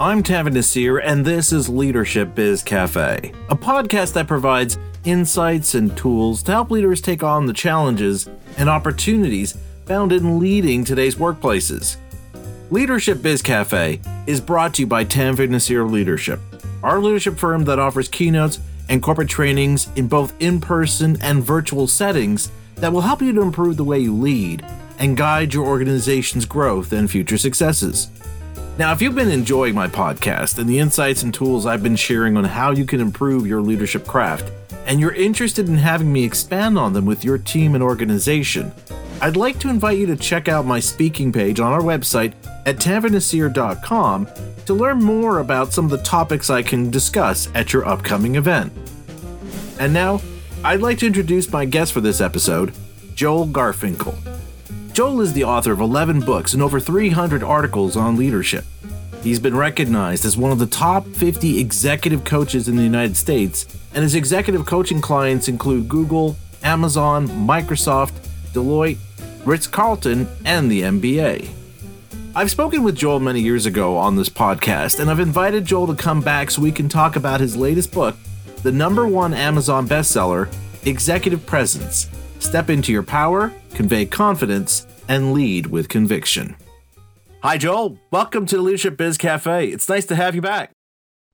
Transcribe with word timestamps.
I'm 0.00 0.22
Tanveer 0.22 0.52
Naseer, 0.52 1.00
and 1.02 1.24
this 1.24 1.52
is 1.52 1.68
Leadership 1.68 2.32
Biz 2.36 2.62
Cafe, 2.62 3.32
a 3.50 3.56
podcast 3.56 4.12
that 4.12 4.28
provides 4.28 4.78
insights 5.02 5.74
and 5.74 5.96
tools 5.96 6.40
to 6.44 6.52
help 6.52 6.70
leaders 6.70 7.00
take 7.00 7.24
on 7.24 7.46
the 7.46 7.52
challenges 7.52 8.28
and 8.58 8.70
opportunities 8.70 9.58
found 9.86 10.12
in 10.12 10.38
leading 10.38 10.84
today's 10.84 11.16
workplaces. 11.16 11.96
Leadership 12.70 13.22
Biz 13.22 13.42
Cafe 13.42 14.00
is 14.28 14.40
brought 14.40 14.74
to 14.74 14.82
you 14.82 14.86
by 14.86 15.04
Tanveer 15.04 15.48
Naseer 15.48 15.90
Leadership, 15.90 16.38
our 16.84 17.00
leadership 17.00 17.36
firm 17.36 17.64
that 17.64 17.80
offers 17.80 18.06
keynotes 18.06 18.60
and 18.88 19.02
corporate 19.02 19.28
trainings 19.28 19.88
in 19.96 20.06
both 20.06 20.32
in 20.38 20.60
person 20.60 21.18
and 21.22 21.42
virtual 21.42 21.88
settings 21.88 22.52
that 22.76 22.92
will 22.92 23.00
help 23.00 23.20
you 23.20 23.32
to 23.32 23.42
improve 23.42 23.76
the 23.76 23.82
way 23.82 23.98
you 23.98 24.14
lead 24.14 24.64
and 25.00 25.16
guide 25.16 25.52
your 25.52 25.66
organization's 25.66 26.46
growth 26.46 26.92
and 26.92 27.10
future 27.10 27.36
successes. 27.36 28.12
Now, 28.78 28.92
if 28.92 29.02
you've 29.02 29.16
been 29.16 29.32
enjoying 29.32 29.74
my 29.74 29.88
podcast 29.88 30.56
and 30.60 30.70
the 30.70 30.78
insights 30.78 31.24
and 31.24 31.34
tools 31.34 31.66
I've 31.66 31.82
been 31.82 31.96
sharing 31.96 32.36
on 32.36 32.44
how 32.44 32.70
you 32.70 32.84
can 32.84 33.00
improve 33.00 33.44
your 33.44 33.60
leadership 33.60 34.06
craft, 34.06 34.52
and 34.86 35.00
you're 35.00 35.12
interested 35.12 35.68
in 35.68 35.76
having 35.76 36.12
me 36.12 36.22
expand 36.22 36.78
on 36.78 36.92
them 36.92 37.04
with 37.04 37.24
your 37.24 37.38
team 37.38 37.74
and 37.74 37.82
organization, 37.82 38.72
I'd 39.20 39.36
like 39.36 39.58
to 39.58 39.68
invite 39.68 39.98
you 39.98 40.06
to 40.06 40.14
check 40.14 40.46
out 40.46 40.64
my 40.64 40.78
speaking 40.78 41.32
page 41.32 41.58
on 41.58 41.72
our 41.72 41.80
website 41.80 42.34
at 42.66 42.76
tanveernaseer.com 42.76 44.28
to 44.66 44.74
learn 44.74 45.02
more 45.02 45.40
about 45.40 45.72
some 45.72 45.86
of 45.86 45.90
the 45.90 45.98
topics 45.98 46.48
I 46.48 46.62
can 46.62 46.88
discuss 46.88 47.48
at 47.56 47.72
your 47.72 47.84
upcoming 47.84 48.36
event. 48.36 48.72
And 49.80 49.92
now, 49.92 50.20
I'd 50.62 50.82
like 50.82 50.98
to 50.98 51.06
introduce 51.08 51.50
my 51.50 51.64
guest 51.64 51.92
for 51.92 52.00
this 52.00 52.20
episode, 52.20 52.72
Joel 53.16 53.48
Garfinkle. 53.48 54.16
Joel 54.98 55.20
is 55.20 55.32
the 55.32 55.44
author 55.44 55.70
of 55.70 55.78
11 55.78 56.22
books 56.22 56.54
and 56.54 56.60
over 56.60 56.80
300 56.80 57.44
articles 57.44 57.96
on 57.96 58.16
leadership. 58.16 58.64
He's 59.22 59.40
been 59.40 59.56
recognized 59.56 60.24
as 60.24 60.36
one 60.36 60.52
of 60.52 60.58
the 60.58 60.66
top 60.66 61.06
50 61.06 61.58
executive 61.58 62.24
coaches 62.24 62.68
in 62.68 62.76
the 62.76 62.82
United 62.82 63.16
States, 63.16 63.66
and 63.94 64.02
his 64.02 64.14
executive 64.14 64.64
coaching 64.64 65.00
clients 65.00 65.48
include 65.48 65.88
Google, 65.88 66.36
Amazon, 66.62 67.28
Microsoft, 67.28 68.12
Deloitte, 68.52 68.98
Ritz 69.44 69.66
Carlton, 69.66 70.28
and 70.44 70.70
the 70.70 70.82
NBA. 70.82 71.48
I've 72.34 72.50
spoken 72.50 72.82
with 72.82 72.96
Joel 72.96 73.20
many 73.20 73.40
years 73.40 73.66
ago 73.66 73.96
on 73.96 74.16
this 74.16 74.28
podcast, 74.28 75.00
and 75.00 75.10
I've 75.10 75.20
invited 75.20 75.64
Joel 75.64 75.88
to 75.88 75.94
come 75.94 76.20
back 76.20 76.50
so 76.50 76.62
we 76.62 76.72
can 76.72 76.88
talk 76.88 77.16
about 77.16 77.40
his 77.40 77.56
latest 77.56 77.92
book, 77.92 78.16
the 78.62 78.72
number 78.72 79.06
one 79.06 79.34
Amazon 79.34 79.88
bestseller, 79.88 80.52
Executive 80.84 81.44
Presence 81.44 82.08
Step 82.38 82.70
into 82.70 82.92
your 82.92 83.02
power, 83.02 83.52
convey 83.74 84.06
confidence, 84.06 84.86
and 85.08 85.32
lead 85.32 85.66
with 85.66 85.88
conviction. 85.88 86.56
Hi, 87.40 87.56
Joel. 87.56 87.96
Welcome 88.10 88.46
to 88.46 88.56
the 88.56 88.62
Leadership 88.62 88.96
Biz 88.96 89.16
Cafe. 89.16 89.68
It's 89.68 89.88
nice 89.88 90.04
to 90.06 90.16
have 90.16 90.34
you 90.34 90.40
back. 90.40 90.72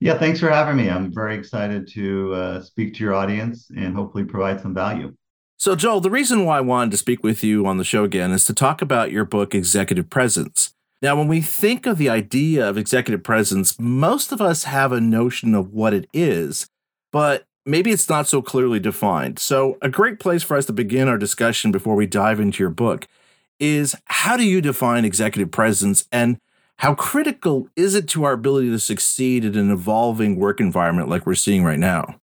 Yeah, 0.01 0.19
thanks 0.19 0.39
for 0.39 0.51
having 0.51 0.77
me. 0.77 0.91
I'm 0.91 1.11
very 1.11 1.35
excited 1.35 1.89
to 1.93 2.35
uh, 2.35 2.61
speak 2.61 2.93
to 2.95 3.05
your 3.05 3.15
audience 3.15 3.71
and 3.75 3.95
hopefully 3.95 4.25
provide 4.25 4.61
some 4.61 4.75
value. 4.75 5.15
So, 5.57 5.75
Joel, 5.75 6.03
the 6.03 6.11
reason 6.11 6.45
why 6.45 6.59
I 6.59 6.61
wanted 6.61 6.91
to 6.91 6.99
speak 6.99 7.25
with 7.25 7.43
you 7.43 7.65
on 7.65 7.79
the 7.79 7.85
show 7.85 8.05
again 8.05 8.33
is 8.33 8.45
to 8.45 8.53
talk 8.53 8.83
about 8.83 9.13
your 9.13 9.25
book, 9.25 9.55
Executive 9.55 10.11
Presence. 10.11 10.75
Now, 11.01 11.17
when 11.17 11.27
we 11.27 11.41
think 11.41 11.87
of 11.87 11.97
the 11.97 12.11
idea 12.11 12.69
of 12.69 12.77
executive 12.77 13.23
presence, 13.23 13.81
most 13.81 14.31
of 14.31 14.43
us 14.43 14.65
have 14.65 14.93
a 14.93 15.01
notion 15.01 15.55
of 15.55 15.73
what 15.73 15.95
it 15.95 16.07
is, 16.13 16.67
but 17.13 17.45
maybe 17.65 17.91
it's 17.93 18.11
not 18.11 18.29
so 18.29 18.43
clearly 18.43 18.79
defined. 18.79 19.39
So, 19.39 19.79
a 19.81 19.89
great 19.89 20.21
place 20.21 20.43
for 20.43 20.59
us 20.59 20.67
to 20.67 20.75
begin 20.75 21.09
our 21.09 21.19
discussion 21.19 21.73
before 21.73 21.95
we 21.95 22.07
dive 22.07 22.41
into 22.41 22.63
your 22.63 22.71
book 22.71 23.07
is 23.59 23.95
how 24.07 24.37
do 24.37 24.45
you 24.45 24.61
define 24.61 25.05
executive 25.05 25.51
presence 25.51 26.07
and 26.11 26.39
how 26.79 26.95
critical 26.95 27.69
is 27.77 27.95
it 27.95 28.09
to 28.09 28.25
our 28.25 28.33
ability 28.33 28.71
to 28.71 28.79
succeed 28.79 29.45
in 29.45 29.57
an 29.57 29.71
evolving 29.71 30.37
work 30.37 30.61
environment 30.61 31.09
like 31.09 31.25
we're 31.27 31.35
seeing 31.35 31.65
right 31.65 31.79
now? 31.79 32.21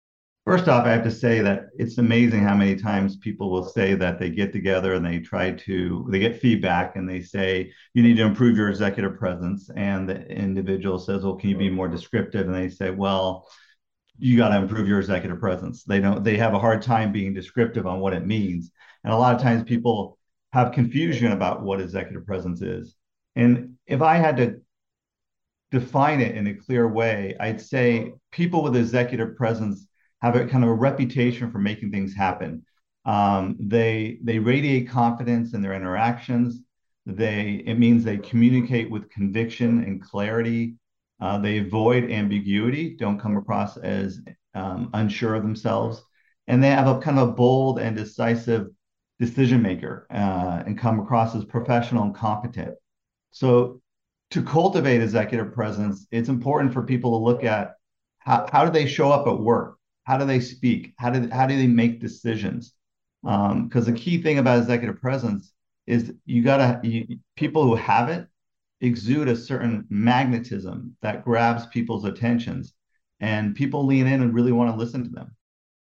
First 0.45 0.69
off, 0.69 0.85
I 0.85 0.91
have 0.91 1.03
to 1.03 1.11
say 1.11 1.41
that 1.41 1.65
it's 1.77 1.97
amazing 1.97 2.41
how 2.41 2.55
many 2.55 2.77
times 2.77 3.17
people 3.17 3.51
will 3.51 3.65
say 3.65 3.95
that 3.95 4.17
they 4.17 4.29
get 4.29 4.53
together 4.53 4.93
and 4.93 5.05
they 5.05 5.19
try 5.19 5.51
to, 5.51 6.07
they 6.09 6.19
get 6.19 6.39
feedback 6.39 6.95
and 6.95 7.07
they 7.07 7.21
say, 7.21 7.73
you 7.93 8.01
need 8.01 8.15
to 8.15 8.23
improve 8.23 8.55
your 8.55 8.69
executive 8.69 9.19
presence. 9.19 9.69
And 9.75 10.07
the 10.07 10.25
individual 10.31 10.99
says, 10.99 11.23
well, 11.23 11.35
can 11.35 11.49
you 11.49 11.57
be 11.57 11.69
more 11.69 11.89
descriptive? 11.89 12.47
And 12.47 12.55
they 12.55 12.69
say, 12.69 12.91
well, 12.91 13.49
you 14.17 14.37
got 14.37 14.49
to 14.49 14.55
improve 14.55 14.87
your 14.87 14.99
executive 14.99 15.41
presence. 15.41 15.83
They 15.83 15.99
don't, 15.99 16.23
they 16.23 16.37
have 16.37 16.53
a 16.53 16.59
hard 16.59 16.81
time 16.81 17.11
being 17.11 17.33
descriptive 17.33 17.85
on 17.85 17.99
what 17.99 18.13
it 18.13 18.25
means. 18.25 18.71
And 19.03 19.11
a 19.11 19.17
lot 19.17 19.35
of 19.35 19.41
times 19.41 19.63
people 19.65 20.17
have 20.53 20.71
confusion 20.71 21.31
about 21.31 21.61
what 21.61 21.81
executive 21.81 22.25
presence 22.25 22.61
is. 22.61 22.95
And 23.35 23.75
if 23.85 24.01
I 24.01 24.15
had 24.17 24.37
to 24.37 24.61
define 25.71 26.21
it 26.21 26.35
in 26.35 26.47
a 26.47 26.53
clear 26.53 26.87
way, 26.87 27.35
I'd 27.39 27.61
say 27.61 28.13
people 28.31 28.63
with 28.63 28.75
executive 28.75 29.35
presence 29.35 29.87
have 30.21 30.35
a 30.35 30.47
kind 30.47 30.63
of 30.63 30.69
a 30.69 30.73
reputation 30.73 31.51
for 31.51 31.59
making 31.59 31.91
things 31.91 32.15
happen. 32.15 32.65
Um, 33.05 33.55
they 33.59 34.19
they 34.23 34.39
radiate 34.39 34.89
confidence 34.89 35.53
in 35.53 35.61
their 35.61 35.73
interactions. 35.73 36.61
They 37.05 37.63
it 37.65 37.79
means 37.79 38.03
they 38.03 38.17
communicate 38.17 38.89
with 38.89 39.09
conviction 39.09 39.83
and 39.83 40.01
clarity. 40.01 40.75
Uh, 41.19 41.37
they 41.39 41.59
avoid 41.59 42.11
ambiguity, 42.11 42.95
don't 42.95 43.19
come 43.19 43.37
across 43.37 43.77
as 43.77 44.19
um, 44.53 44.89
unsure 44.93 45.35
of 45.35 45.41
themselves, 45.41 46.01
and 46.47 46.63
they 46.63 46.69
have 46.69 46.87
a 46.87 46.99
kind 46.99 47.17
of 47.17 47.29
a 47.29 47.31
bold 47.31 47.79
and 47.79 47.95
decisive 47.95 48.67
decision 49.19 49.61
maker 49.61 50.07
uh, 50.11 50.63
and 50.65 50.77
come 50.77 50.99
across 50.99 51.35
as 51.35 51.45
professional 51.45 52.03
and 52.03 52.15
competent. 52.15 52.75
So, 53.31 53.81
to 54.31 54.43
cultivate 54.43 55.01
executive 55.01 55.53
presence, 55.53 56.05
it's 56.11 56.27
important 56.27 56.73
for 56.73 56.83
people 56.83 57.11
to 57.11 57.23
look 57.23 57.45
at 57.45 57.75
how, 58.19 58.45
how 58.51 58.65
do 58.65 58.71
they 58.71 58.85
show 58.85 59.09
up 59.09 59.25
at 59.25 59.39
work? 59.39 59.77
How 60.03 60.17
do 60.17 60.25
they 60.25 60.41
speak? 60.41 60.93
How 60.97 61.09
do, 61.09 61.29
how 61.31 61.47
do 61.47 61.55
they 61.55 61.67
make 61.67 62.01
decisions? 62.01 62.73
Because 63.23 63.87
um, 63.87 63.93
the 63.93 63.93
key 63.93 64.21
thing 64.21 64.37
about 64.37 64.59
executive 64.59 64.99
presence 64.99 65.53
is 65.85 66.13
you 66.25 66.43
got 66.43 66.83
to, 66.83 67.17
people 67.37 67.63
who 67.63 67.75
have 67.75 68.09
it 68.09 68.27
exude 68.81 69.29
a 69.29 69.35
certain 69.35 69.85
magnetism 69.89 70.95
that 71.01 71.23
grabs 71.23 71.65
people's 71.67 72.05
attentions 72.05 72.73
and 73.19 73.55
people 73.55 73.85
lean 73.85 74.07
in 74.07 74.21
and 74.21 74.33
really 74.33 74.51
want 74.51 74.71
to 74.71 74.77
listen 74.77 75.03
to 75.03 75.09
them. 75.09 75.35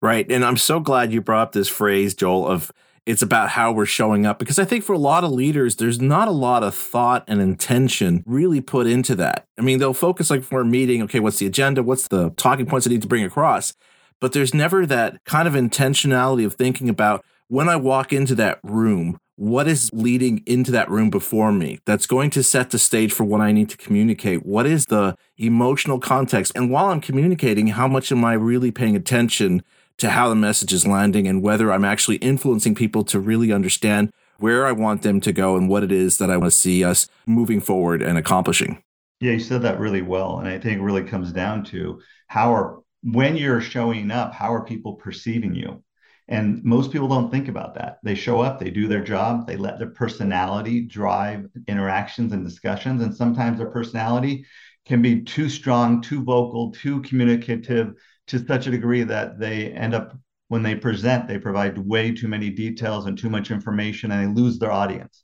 Right. 0.01 0.29
And 0.29 0.45
I'm 0.45 0.57
so 0.57 0.79
glad 0.79 1.11
you 1.11 1.21
brought 1.21 1.41
up 1.41 1.51
this 1.53 1.69
phrase, 1.69 2.13
Joel, 2.13 2.47
of 2.47 2.71
it's 3.05 3.21
about 3.21 3.49
how 3.49 3.71
we're 3.71 3.85
showing 3.85 4.25
up 4.25 4.39
because 4.39 4.57
I 4.57 4.65
think 4.65 4.83
for 4.83 4.93
a 4.93 4.99
lot 4.99 5.23
of 5.23 5.31
leaders, 5.31 5.75
there's 5.75 6.01
not 6.01 6.27
a 6.27 6.31
lot 6.31 6.63
of 6.63 6.73
thought 6.73 7.23
and 7.27 7.39
intention 7.39 8.23
really 8.25 8.61
put 8.61 8.87
into 8.87 9.15
that. 9.15 9.47
I 9.57 9.61
mean, 9.61 9.79
they'll 9.79 9.93
focus 9.93 10.29
like 10.29 10.43
for 10.43 10.61
a 10.61 10.65
meeting, 10.65 11.03
okay, 11.03 11.19
what's 11.19 11.37
the 11.37 11.45
agenda? 11.45 11.83
What's 11.83 12.07
the 12.07 12.31
talking 12.31 12.65
points 12.65 12.87
I 12.87 12.89
need 12.89 13.03
to 13.03 13.07
bring 13.07 13.23
across? 13.23 13.73
But 14.19 14.33
there's 14.33 14.53
never 14.53 14.85
that 14.85 15.23
kind 15.25 15.47
of 15.47 15.53
intentionality 15.53 16.45
of 16.45 16.55
thinking 16.55 16.89
about 16.89 17.23
when 17.47 17.69
I 17.69 17.75
walk 17.75 18.11
into 18.11 18.33
that 18.35 18.59
room, 18.63 19.19
what 19.35 19.67
is 19.67 19.91
leading 19.93 20.41
into 20.47 20.71
that 20.71 20.89
room 20.89 21.09
before 21.09 21.51
me 21.51 21.79
that's 21.85 22.07
going 22.07 22.29
to 22.31 22.41
set 22.41 22.71
the 22.71 22.79
stage 22.79 23.11
for 23.11 23.23
what 23.23 23.41
I 23.41 23.51
need 23.51 23.69
to 23.69 23.77
communicate? 23.77 24.45
What 24.45 24.65
is 24.65 24.85
the 24.85 25.15
emotional 25.37 25.99
context? 25.99 26.53
And 26.55 26.71
while 26.71 26.85
I'm 26.85 27.01
communicating, 27.01 27.67
how 27.67 27.87
much 27.87 28.11
am 28.11 28.23
I 28.25 28.33
really 28.33 28.71
paying 28.71 28.95
attention 28.95 29.61
to 29.97 30.09
how 30.09 30.29
the 30.29 30.35
message 30.35 30.73
is 30.73 30.85
landing 30.85 31.27
and 31.27 31.41
whether 31.41 31.71
I'm 31.71 31.85
actually 31.85 32.17
influencing 32.17 32.75
people 32.75 33.03
to 33.05 33.19
really 33.19 33.51
understand 33.51 34.11
where 34.37 34.65
I 34.65 34.73
want 34.73 35.01
them 35.01 35.21
to 35.21 35.31
go 35.31 35.55
and 35.55 35.69
what 35.69 35.83
it 35.83 35.91
is 35.91 36.17
that 36.17 36.29
I 36.29 36.37
want 36.37 36.51
to 36.51 36.57
see 36.57 36.83
us 36.83 37.07
moving 37.25 37.61
forward 37.61 38.01
and 38.01 38.17
accomplishing. 38.17 38.81
Yeah, 39.21 39.31
you 39.31 39.39
said 39.39 39.61
that 39.61 39.79
really 39.79 40.01
well. 40.01 40.39
And 40.39 40.47
I 40.47 40.59
think 40.59 40.79
it 40.79 40.83
really 40.83 41.03
comes 41.03 41.31
down 41.31 41.63
to 41.65 42.01
how 42.27 42.53
are, 42.53 42.79
when 43.03 43.37
you're 43.37 43.61
showing 43.61 44.11
up, 44.11 44.33
how 44.33 44.53
are 44.53 44.65
people 44.65 44.95
perceiving 44.95 45.55
you? 45.55 45.81
And 46.27 46.63
most 46.63 46.91
people 46.91 47.07
don't 47.07 47.29
think 47.29 47.47
about 47.47 47.75
that. 47.75 47.99
They 48.03 48.15
show 48.15 48.41
up, 48.41 48.59
they 48.59 48.71
do 48.71 48.87
their 48.87 49.03
job, 49.03 49.45
they 49.45 49.57
let 49.57 49.77
their 49.77 49.91
personality 49.91 50.81
drive 50.81 51.47
interactions 51.67 52.33
and 52.33 52.43
discussions. 52.43 53.03
And 53.03 53.15
sometimes 53.15 53.59
their 53.59 53.69
personality 53.69 54.45
can 54.85 55.01
be 55.01 55.21
too 55.21 55.49
strong, 55.49 56.01
too 56.01 56.23
vocal, 56.23 56.71
too 56.71 57.01
communicative, 57.03 57.93
to 58.27 58.45
such 58.45 58.67
a 58.67 58.71
degree 58.71 59.03
that 59.03 59.39
they 59.39 59.71
end 59.71 59.93
up 59.93 60.17
when 60.47 60.61
they 60.61 60.75
present 60.75 61.27
they 61.27 61.39
provide 61.39 61.77
way 61.77 62.13
too 62.13 62.27
many 62.27 62.49
details 62.49 63.07
and 63.07 63.17
too 63.17 63.29
much 63.29 63.51
information 63.51 64.11
and 64.11 64.35
they 64.35 64.41
lose 64.41 64.59
their 64.59 64.71
audience. 64.71 65.23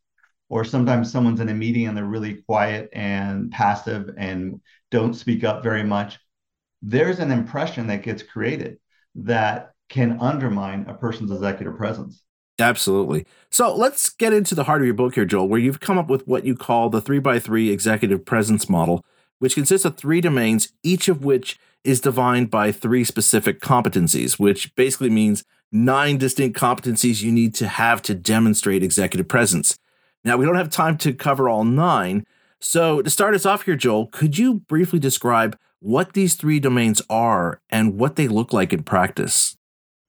Or 0.50 0.65
sometimes 0.65 1.12
someone's 1.12 1.39
in 1.39 1.50
a 1.50 1.53
meeting 1.53 1.88
and 1.88 1.95
they're 1.95 2.03
really 2.03 2.42
quiet 2.42 2.89
and 2.92 3.51
passive 3.51 4.09
and 4.18 4.59
don't 4.89 5.13
speak 5.13 5.44
up 5.44 5.63
very 5.63 5.83
much. 5.83 6.19
There's 6.81 7.19
an 7.19 7.31
impression 7.31 7.88
that 7.88 8.03
gets 8.03 8.24
created 8.24 8.77
that 9.15 9.71
can 9.88 10.19
undermine 10.19 10.86
a 10.88 10.94
person's 10.94 11.31
executive 11.31 11.77
presence. 11.77 12.21
Absolutely. 12.59 13.25
So 13.50 13.74
let's 13.75 14.09
get 14.09 14.33
into 14.33 14.56
the 14.56 14.65
heart 14.65 14.81
of 14.81 14.86
your 14.86 14.94
book 14.94 15.15
here, 15.15 15.25
Joel, 15.25 15.47
where 15.47 15.59
you've 15.59 15.80
come 15.80 15.97
up 15.97 16.09
with 16.09 16.27
what 16.27 16.45
you 16.45 16.56
call 16.56 16.89
the 16.89 17.01
three 17.01 17.19
by 17.19 17.39
three 17.39 17.71
executive 17.71 18.25
presence 18.25 18.69
model, 18.69 19.04
which 19.41 19.55
consists 19.55 19.85
of 19.85 19.97
three 19.97 20.21
domains, 20.21 20.71
each 20.83 21.07
of 21.07 21.25
which 21.25 21.59
is 21.83 21.99
defined 21.99 22.51
by 22.51 22.71
three 22.71 23.03
specific 23.03 23.59
competencies, 23.59 24.38
which 24.38 24.75
basically 24.75 25.09
means 25.09 25.43
nine 25.71 26.19
distinct 26.19 26.59
competencies 26.59 27.23
you 27.23 27.31
need 27.31 27.55
to 27.55 27.67
have 27.67 28.03
to 28.03 28.13
demonstrate 28.13 28.83
executive 28.83 29.27
presence. 29.27 29.75
Now, 30.23 30.38
we 30.38 30.45
don't 30.45 30.57
have 30.57 30.69
time 30.69 30.95
to 30.99 31.11
cover 31.11 31.49
all 31.49 31.63
nine, 31.63 32.23
So, 32.59 33.01
to 33.01 33.09
start 33.09 33.33
us 33.33 33.47
off 33.47 33.63
here, 33.63 33.75
Joel, 33.75 34.05
could 34.05 34.38
you 34.38 34.59
briefly 34.67 34.99
describe 34.99 35.57
what 35.79 36.13
these 36.13 36.35
three 36.35 36.59
domains 36.59 37.01
are 37.09 37.59
and 37.71 37.97
what 37.99 38.17
they 38.17 38.27
look 38.27 38.53
like 38.53 38.71
in 38.71 38.83
practice? 38.83 39.57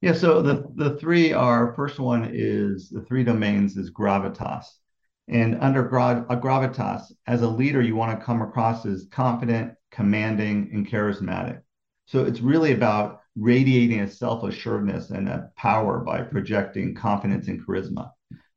Yeah, 0.02 0.12
so 0.12 0.42
the, 0.42 0.66
the 0.74 0.98
three 0.98 1.32
are 1.32 1.72
first 1.74 1.98
one 1.98 2.28
is 2.30 2.90
the 2.90 3.00
three 3.00 3.24
domains 3.24 3.78
is 3.78 3.90
gravitas. 3.90 4.66
And 5.28 5.60
under 5.60 5.82
gra- 5.82 6.26
a 6.28 6.36
gravitas, 6.36 7.12
as 7.26 7.42
a 7.42 7.48
leader, 7.48 7.80
you 7.80 7.96
want 7.96 8.18
to 8.18 8.24
come 8.24 8.42
across 8.42 8.84
as 8.84 9.06
confident, 9.10 9.74
commanding, 9.90 10.70
and 10.72 10.86
charismatic. 10.86 11.62
So 12.06 12.24
it's 12.24 12.40
really 12.40 12.72
about 12.72 13.20
radiating 13.36 14.00
a 14.00 14.08
self 14.10 14.42
assuredness 14.42 15.10
and 15.10 15.28
a 15.28 15.50
power 15.56 16.00
by 16.00 16.22
projecting 16.22 16.94
confidence 16.94 17.48
and 17.48 17.64
charisma 17.64 18.10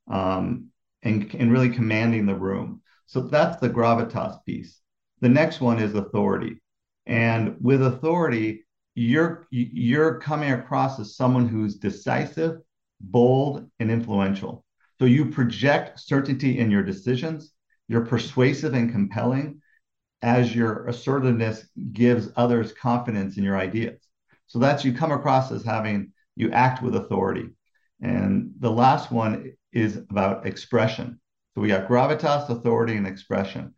um, 0.09 0.67
and, 1.03 1.33
and 1.35 1.51
really 1.51 1.69
commanding 1.69 2.25
the 2.25 2.35
room. 2.35 2.81
So 3.05 3.21
that's 3.21 3.57
the 3.57 3.69
gravitas 3.69 4.43
piece. 4.45 4.81
The 5.21 5.29
next 5.29 5.61
one 5.61 5.79
is 5.79 5.93
authority. 5.93 6.61
And 7.05 7.55
with 7.61 7.83
authority, 7.83 8.65
you're 8.95 9.45
you're 9.51 10.19
coming 10.19 10.51
across 10.51 10.99
as 10.99 11.15
someone 11.15 11.47
who's 11.47 11.75
decisive, 11.75 12.59
bold, 12.99 13.69
and 13.79 13.91
influential. 13.91 14.64
So 14.99 15.05
you 15.05 15.25
project 15.25 15.99
certainty 15.99 16.59
in 16.59 16.71
your 16.71 16.83
decisions. 16.83 17.51
You're 17.87 18.05
persuasive 18.05 18.73
and 18.73 18.91
compelling 18.91 19.61
as 20.21 20.55
your 20.55 20.87
assertiveness 20.87 21.67
gives 21.91 22.29
others 22.35 22.73
confidence 22.73 23.37
in 23.37 23.43
your 23.43 23.57
ideas. 23.57 23.99
So 24.47 24.59
that's 24.59 24.85
you 24.85 24.93
come 24.93 25.11
across 25.11 25.51
as 25.51 25.63
having 25.63 26.13
you 26.35 26.51
act 26.51 26.81
with 26.81 26.95
authority. 26.95 27.49
And 28.01 28.53
the 28.59 28.71
last 28.71 29.11
one 29.11 29.53
is 29.71 29.97
about 29.97 30.45
expression. 30.45 31.19
So 31.53 31.61
we 31.61 31.67
got 31.67 31.87
gravitas, 31.87 32.49
authority, 32.49 32.95
and 32.95 33.07
expression. 33.07 33.73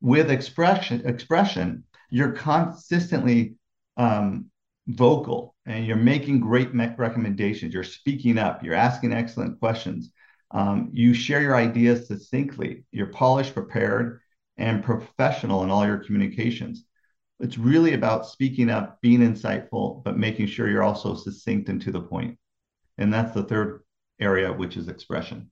With 0.00 0.30
expression, 0.30 1.02
expression, 1.06 1.84
you're 2.10 2.32
consistently 2.32 3.56
um, 3.96 4.46
vocal 4.86 5.54
and 5.66 5.86
you're 5.86 5.96
making 5.96 6.40
great 6.40 6.74
me- 6.74 6.94
recommendations. 6.96 7.72
You're 7.72 7.84
speaking 7.84 8.38
up. 8.38 8.62
You're 8.62 8.74
asking 8.74 9.12
excellent 9.12 9.60
questions. 9.60 10.10
Um, 10.52 10.90
you 10.92 11.14
share 11.14 11.40
your 11.40 11.56
ideas 11.56 12.06
succinctly. 12.06 12.84
You're 12.92 13.06
polished, 13.06 13.54
prepared, 13.54 14.20
and 14.56 14.84
professional 14.84 15.64
in 15.64 15.70
all 15.70 15.86
your 15.86 15.98
communications. 15.98 16.84
It's 17.40 17.58
really 17.58 17.94
about 17.94 18.26
speaking 18.26 18.70
up, 18.70 19.00
being 19.00 19.20
insightful, 19.20 20.04
but 20.04 20.18
making 20.18 20.46
sure 20.46 20.68
you're 20.68 20.82
also 20.82 21.14
succinct 21.14 21.68
and 21.68 21.80
to 21.82 21.90
the 21.90 22.00
point. 22.00 22.38
And 22.98 23.12
that's 23.12 23.32
the 23.34 23.42
third 23.42 23.82
area, 24.20 24.52
which 24.52 24.76
is 24.76 24.88
expression. 24.88 25.50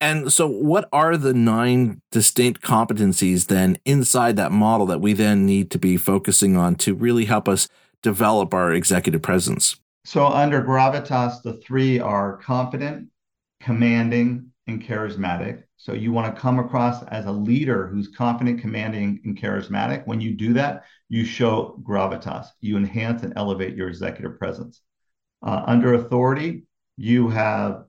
And 0.00 0.32
so, 0.32 0.48
what 0.48 0.88
are 0.92 1.18
the 1.18 1.34
nine 1.34 2.00
distinct 2.10 2.62
competencies 2.62 3.46
then 3.46 3.76
inside 3.84 4.36
that 4.36 4.50
model 4.50 4.86
that 4.86 5.02
we 5.02 5.12
then 5.12 5.44
need 5.44 5.70
to 5.72 5.78
be 5.78 5.98
focusing 5.98 6.56
on 6.56 6.74
to 6.76 6.94
really 6.94 7.26
help 7.26 7.46
us 7.46 7.68
develop 8.02 8.54
our 8.54 8.72
executive 8.72 9.20
presence? 9.20 9.76
So, 10.06 10.26
under 10.26 10.62
gravitas, 10.62 11.42
the 11.42 11.52
three 11.52 12.00
are 12.00 12.38
confident, 12.38 13.08
commanding, 13.60 14.50
and 14.66 14.82
charismatic. 14.82 15.64
So, 15.76 15.92
you 15.92 16.12
want 16.12 16.34
to 16.34 16.40
come 16.40 16.58
across 16.58 17.02
as 17.04 17.26
a 17.26 17.32
leader 17.32 17.86
who's 17.88 18.08
confident, 18.08 18.60
commanding, 18.60 19.20
and 19.24 19.38
charismatic. 19.38 20.06
When 20.06 20.20
you 20.20 20.34
do 20.34 20.52
that, 20.54 20.84
you 21.08 21.24
show 21.24 21.80
gravitas, 21.82 22.46
you 22.60 22.76
enhance 22.76 23.22
and 23.22 23.32
elevate 23.36 23.76
your 23.76 23.88
executive 23.88 24.38
presence. 24.38 24.80
Uh, 25.42 25.62
under 25.66 25.94
authority, 25.94 26.64
you 26.96 27.28
have 27.28 27.84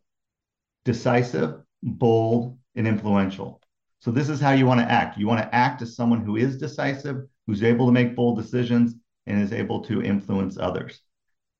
decisive, 0.86 1.62
bold, 1.84 2.58
and 2.76 2.88
influential. 2.88 3.62
So 4.00 4.10
this 4.10 4.30
is 4.30 4.40
how 4.40 4.52
you 4.52 4.66
want 4.66 4.80
to 4.80 4.92
act. 4.92 5.18
You 5.18 5.28
want 5.28 5.42
to 5.42 5.56
act 5.56 5.82
as 5.82 5.96
someone 5.96 6.22
who 6.26 6.36
is 6.36 6.58
decisive, 6.58 7.28
who's 7.46 7.62
able 7.62 7.86
to 7.86 7.92
make 7.92 8.16
bold 8.16 8.38
decisions, 8.38 8.96
and 9.28 9.42
is 9.42 9.54
able 9.54 9.82
to 9.82 10.02
influence 10.02 10.58
others. 10.58 11.02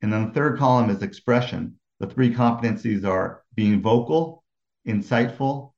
And 0.02 0.12
then 0.12 0.28
the 0.28 0.34
third 0.34 0.58
column 0.58 0.90
is 0.90 1.04
expression. 1.04 1.76
The 2.02 2.08
three 2.08 2.34
competencies 2.34 3.06
are 3.06 3.44
being 3.54 3.80
vocal, 3.80 4.44
insightful, 4.88 5.74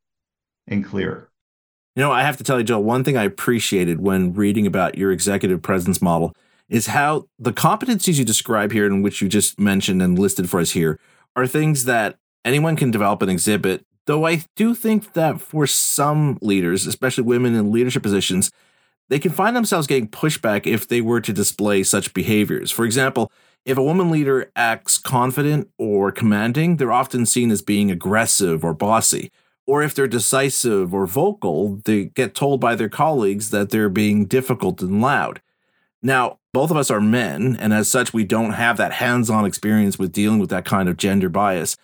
and 0.67 0.83
clear. 0.83 1.29
You 1.97 2.01
know, 2.01 2.13
I 2.13 2.23
have 2.23 2.37
to 2.37 2.45
tell 2.45 2.57
you, 2.57 2.63
Joel, 2.63 2.83
one 2.83 3.03
thing 3.03 3.17
I 3.17 3.23
appreciated 3.23 3.99
when 3.99 4.33
reading 4.33 4.65
about 4.65 4.97
your 4.97 5.11
executive 5.11 5.61
presence 5.61 6.01
model 6.01 6.33
is 6.69 6.87
how 6.87 7.27
the 7.37 7.51
competencies 7.51 8.17
you 8.17 8.23
describe 8.23 8.71
here, 8.71 8.85
and 8.85 9.03
which 9.03 9.21
you 9.21 9.27
just 9.27 9.59
mentioned 9.59 10.01
and 10.01 10.17
listed 10.17 10.49
for 10.49 10.61
us 10.61 10.71
here, 10.71 10.97
are 11.35 11.45
things 11.45 11.83
that 11.83 12.15
anyone 12.45 12.77
can 12.77 12.89
develop 12.89 13.21
and 13.21 13.29
exhibit. 13.29 13.85
Though 14.05 14.25
I 14.25 14.45
do 14.55 14.73
think 14.73 15.13
that 15.13 15.41
for 15.41 15.67
some 15.67 16.37
leaders, 16.41 16.87
especially 16.87 17.25
women 17.25 17.53
in 17.53 17.69
leadership 17.69 18.01
positions, 18.01 18.49
they 19.09 19.19
can 19.19 19.31
find 19.31 19.57
themselves 19.57 19.87
getting 19.87 20.07
pushback 20.07 20.65
if 20.65 20.87
they 20.87 21.01
were 21.01 21.19
to 21.19 21.33
display 21.33 21.83
such 21.83 22.13
behaviors. 22.13 22.71
For 22.71 22.85
example, 22.85 23.29
if 23.65 23.77
a 23.77 23.83
woman 23.83 24.11
leader 24.11 24.51
acts 24.55 24.97
confident 24.97 25.69
or 25.77 26.11
commanding, 26.11 26.77
they're 26.77 26.91
often 26.91 27.25
seen 27.25 27.51
as 27.51 27.61
being 27.61 27.89
aggressive 27.89 28.63
or 28.63 28.73
bossy. 28.73 29.31
Or 29.65 29.81
if 29.81 29.95
they're 29.95 30.07
decisive 30.07 30.93
or 30.93 31.05
vocal, 31.07 31.79
they 31.85 32.05
get 32.05 32.35
told 32.35 32.59
by 32.59 32.75
their 32.75 32.89
colleagues 32.89 33.51
that 33.51 33.69
they're 33.69 33.89
being 33.89 34.25
difficult 34.25 34.81
and 34.81 35.01
loud. 35.01 35.41
Now, 36.01 36.39
both 36.53 36.69
of 36.69 36.75
us 36.75 36.91
are 36.91 36.99
men, 36.99 37.55
and 37.59 37.73
as 37.73 37.87
such, 37.87 38.13
we 38.13 38.25
don't 38.25 38.51
have 38.51 38.75
that 38.77 38.93
hands 38.93 39.29
on 39.29 39.45
experience 39.45 39.97
with 39.97 40.11
dealing 40.11 40.39
with 40.39 40.49
that 40.49 40.65
kind 40.65 40.89
of 40.89 40.97
gender 40.97 41.29
bias. 41.29 41.77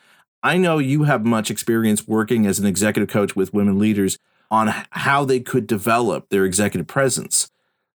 I 0.44 0.58
know 0.58 0.78
you 0.78 1.04
have 1.04 1.26
much 1.26 1.50
experience 1.50 2.08
working 2.08 2.46
as 2.46 2.60
an 2.60 2.66
executive 2.66 3.10
coach 3.10 3.36
with 3.36 3.54
women 3.54 3.80
leaders 3.80 4.20
on 4.52 4.74
how 4.92 5.24
they 5.24 5.40
could 5.40 5.66
develop 5.66 6.30
their 6.30 6.46
executive 6.46 6.88
presence. 6.88 7.50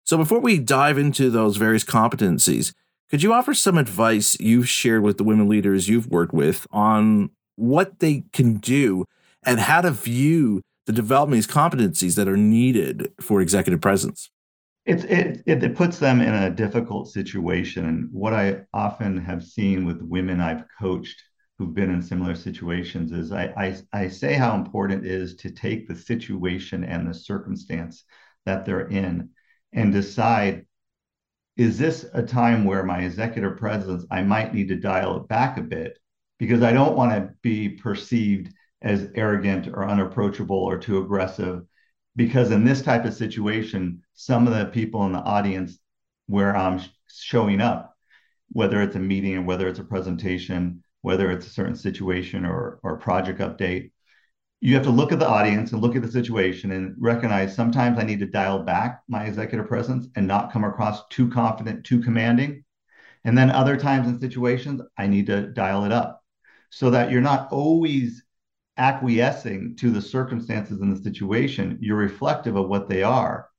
So, 0.05 0.17
before 0.17 0.39
we 0.39 0.59
dive 0.59 0.97
into 0.97 1.29
those 1.29 1.57
various 1.57 1.83
competencies, 1.83 2.73
could 3.13 3.21
you 3.21 3.31
offer 3.31 3.53
some 3.53 3.77
advice 3.77 4.35
you've 4.39 4.67
shared 4.67 5.03
with 5.03 5.19
the 5.19 5.23
women 5.23 5.47
leaders 5.47 5.87
you've 5.87 6.07
worked 6.07 6.33
with 6.33 6.65
on 6.71 7.29
what 7.57 7.99
they 7.99 8.23
can 8.33 8.55
do 8.55 9.05
and 9.45 9.59
how 9.59 9.81
to 9.81 9.91
view 9.91 10.63
the 10.87 10.93
development 10.93 11.35
these 11.35 11.45
competencies 11.45 12.15
that 12.15 12.27
are 12.27 12.35
needed 12.35 13.13
for 13.21 13.39
executive 13.39 13.79
presence? 13.79 14.31
It's, 14.87 15.03
it, 15.03 15.43
it 15.45 15.75
puts 15.75 15.99
them 15.99 16.21
in 16.21 16.33
a 16.33 16.49
difficult 16.49 17.07
situation. 17.07 17.85
And 17.85 18.09
what 18.11 18.33
I 18.33 18.61
often 18.73 19.19
have 19.19 19.43
seen 19.43 19.85
with 19.85 20.01
women 20.01 20.41
I've 20.41 20.63
coached 20.79 21.21
who've 21.59 21.75
been 21.75 21.91
in 21.91 22.01
similar 22.01 22.33
situations 22.33 23.11
is 23.11 23.31
I, 23.31 23.53
I, 23.55 23.77
I 23.93 24.07
say 24.07 24.33
how 24.33 24.55
important 24.55 25.05
it 25.05 25.11
is 25.11 25.35
to 25.35 25.51
take 25.51 25.87
the 25.87 25.95
situation 25.95 26.83
and 26.83 27.07
the 27.07 27.13
circumstance 27.13 28.05
that 28.47 28.65
they're 28.65 28.87
in 28.87 29.29
and 29.71 29.93
decide 29.93 30.65
is 31.55 31.77
this 31.77 32.05
a 32.13 32.23
time 32.23 32.65
where 32.65 32.83
my 32.83 32.99
executive 32.99 33.57
presence 33.57 34.05
I 34.09 34.23
might 34.23 34.53
need 34.53 34.69
to 34.69 34.75
dial 34.75 35.17
it 35.17 35.27
back 35.27 35.57
a 35.57 35.61
bit 35.61 35.99
because 36.39 36.63
I 36.63 36.73
don't 36.73 36.95
want 36.95 37.11
to 37.11 37.33
be 37.41 37.69
perceived 37.69 38.53
as 38.81 39.09
arrogant 39.15 39.67
or 39.67 39.87
unapproachable 39.87 40.57
or 40.57 40.77
too 40.77 40.97
aggressive? 40.97 41.63
Because 42.15 42.51
in 42.51 42.65
this 42.65 42.81
type 42.81 43.05
of 43.05 43.13
situation 43.13 44.01
some 44.13 44.47
of 44.47 44.53
the 44.53 44.65
people 44.65 45.05
in 45.05 45.11
the 45.11 45.19
audience 45.19 45.77
where 46.27 46.55
I'm 46.55 46.81
showing 47.07 47.61
up 47.61 47.95
whether 48.49 48.81
it's 48.81 48.95
a 48.95 48.99
meeting 48.99 49.37
or 49.37 49.41
whether 49.43 49.67
it's 49.67 49.79
a 49.79 49.83
presentation 49.83 50.83
whether 51.03 51.29
it's 51.31 51.45
a 51.45 51.49
certain 51.49 51.75
situation 51.75 52.45
or, 52.45 52.79
or 52.81 52.97
project 52.97 53.39
update, 53.39 53.91
you 54.63 54.73
have 54.75 54.83
to 54.83 54.89
look 54.89 55.11
at 55.11 55.19
the 55.19 55.27
audience 55.27 55.73
and 55.73 55.81
look 55.81 55.93
at 55.97 56.01
the 56.01 56.09
situation 56.09 56.71
and 56.71 56.95
recognize 56.97 57.53
sometimes 57.53 57.99
I 57.99 58.03
need 58.03 58.19
to 58.19 58.25
dial 58.25 58.59
back 58.59 59.01
my 59.09 59.25
executive 59.25 59.67
presence 59.67 60.07
and 60.15 60.25
not 60.25 60.53
come 60.53 60.63
across 60.63 61.05
too 61.09 61.29
confident, 61.29 61.83
too 61.83 62.01
commanding. 62.01 62.63
And 63.25 63.37
then 63.37 63.51
other 63.51 63.75
times 63.75 64.07
in 64.07 64.21
situations, 64.21 64.81
I 64.97 65.07
need 65.07 65.25
to 65.25 65.47
dial 65.47 65.83
it 65.83 65.91
up 65.91 66.23
so 66.69 66.89
that 66.91 67.11
you're 67.11 67.19
not 67.19 67.51
always 67.51 68.23
acquiescing 68.77 69.75
to 69.81 69.91
the 69.91 70.01
circumstances 70.01 70.79
in 70.79 70.89
the 70.89 71.03
situation. 71.03 71.77
You're 71.81 71.97
reflective 71.97 72.55
of 72.55 72.69
what 72.69 72.87
they 72.87 73.03
are. 73.03 73.49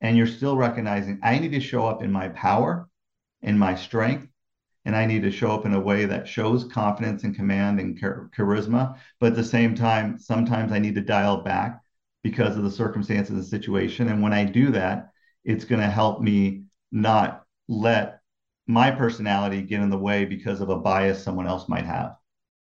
And 0.00 0.16
you're 0.16 0.26
still 0.26 0.56
recognizing 0.56 1.20
I 1.22 1.40
need 1.40 1.52
to 1.52 1.60
show 1.60 1.86
up 1.86 2.02
in 2.02 2.10
my 2.10 2.30
power, 2.30 2.88
in 3.42 3.58
my 3.58 3.74
strength, 3.74 4.28
and 4.84 4.94
I 4.94 5.06
need 5.06 5.22
to 5.22 5.30
show 5.30 5.50
up 5.52 5.64
in 5.66 5.74
a 5.74 5.80
way 5.80 6.04
that 6.04 6.28
shows 6.28 6.64
confidence 6.64 7.24
and 7.24 7.34
command 7.34 7.80
and 7.80 7.98
char- 7.98 8.30
charisma. 8.36 8.98
But 9.20 9.28
at 9.28 9.36
the 9.36 9.44
same 9.44 9.74
time, 9.74 10.18
sometimes 10.18 10.72
I 10.72 10.78
need 10.78 10.94
to 10.96 11.00
dial 11.00 11.38
back 11.38 11.80
because 12.22 12.56
of 12.56 12.64
the 12.64 12.70
circumstances 12.70 13.34
and 13.34 13.44
situation. 13.44 14.08
And 14.08 14.22
when 14.22 14.32
I 14.32 14.44
do 14.44 14.70
that, 14.72 15.10
it's 15.44 15.64
going 15.64 15.80
to 15.80 15.90
help 15.90 16.20
me 16.20 16.64
not 16.92 17.44
let 17.68 18.20
my 18.66 18.90
personality 18.90 19.62
get 19.62 19.80
in 19.80 19.90
the 19.90 19.98
way 19.98 20.24
because 20.24 20.60
of 20.60 20.70
a 20.70 20.76
bias 20.76 21.22
someone 21.22 21.46
else 21.46 21.68
might 21.68 21.84
have. 21.84 22.16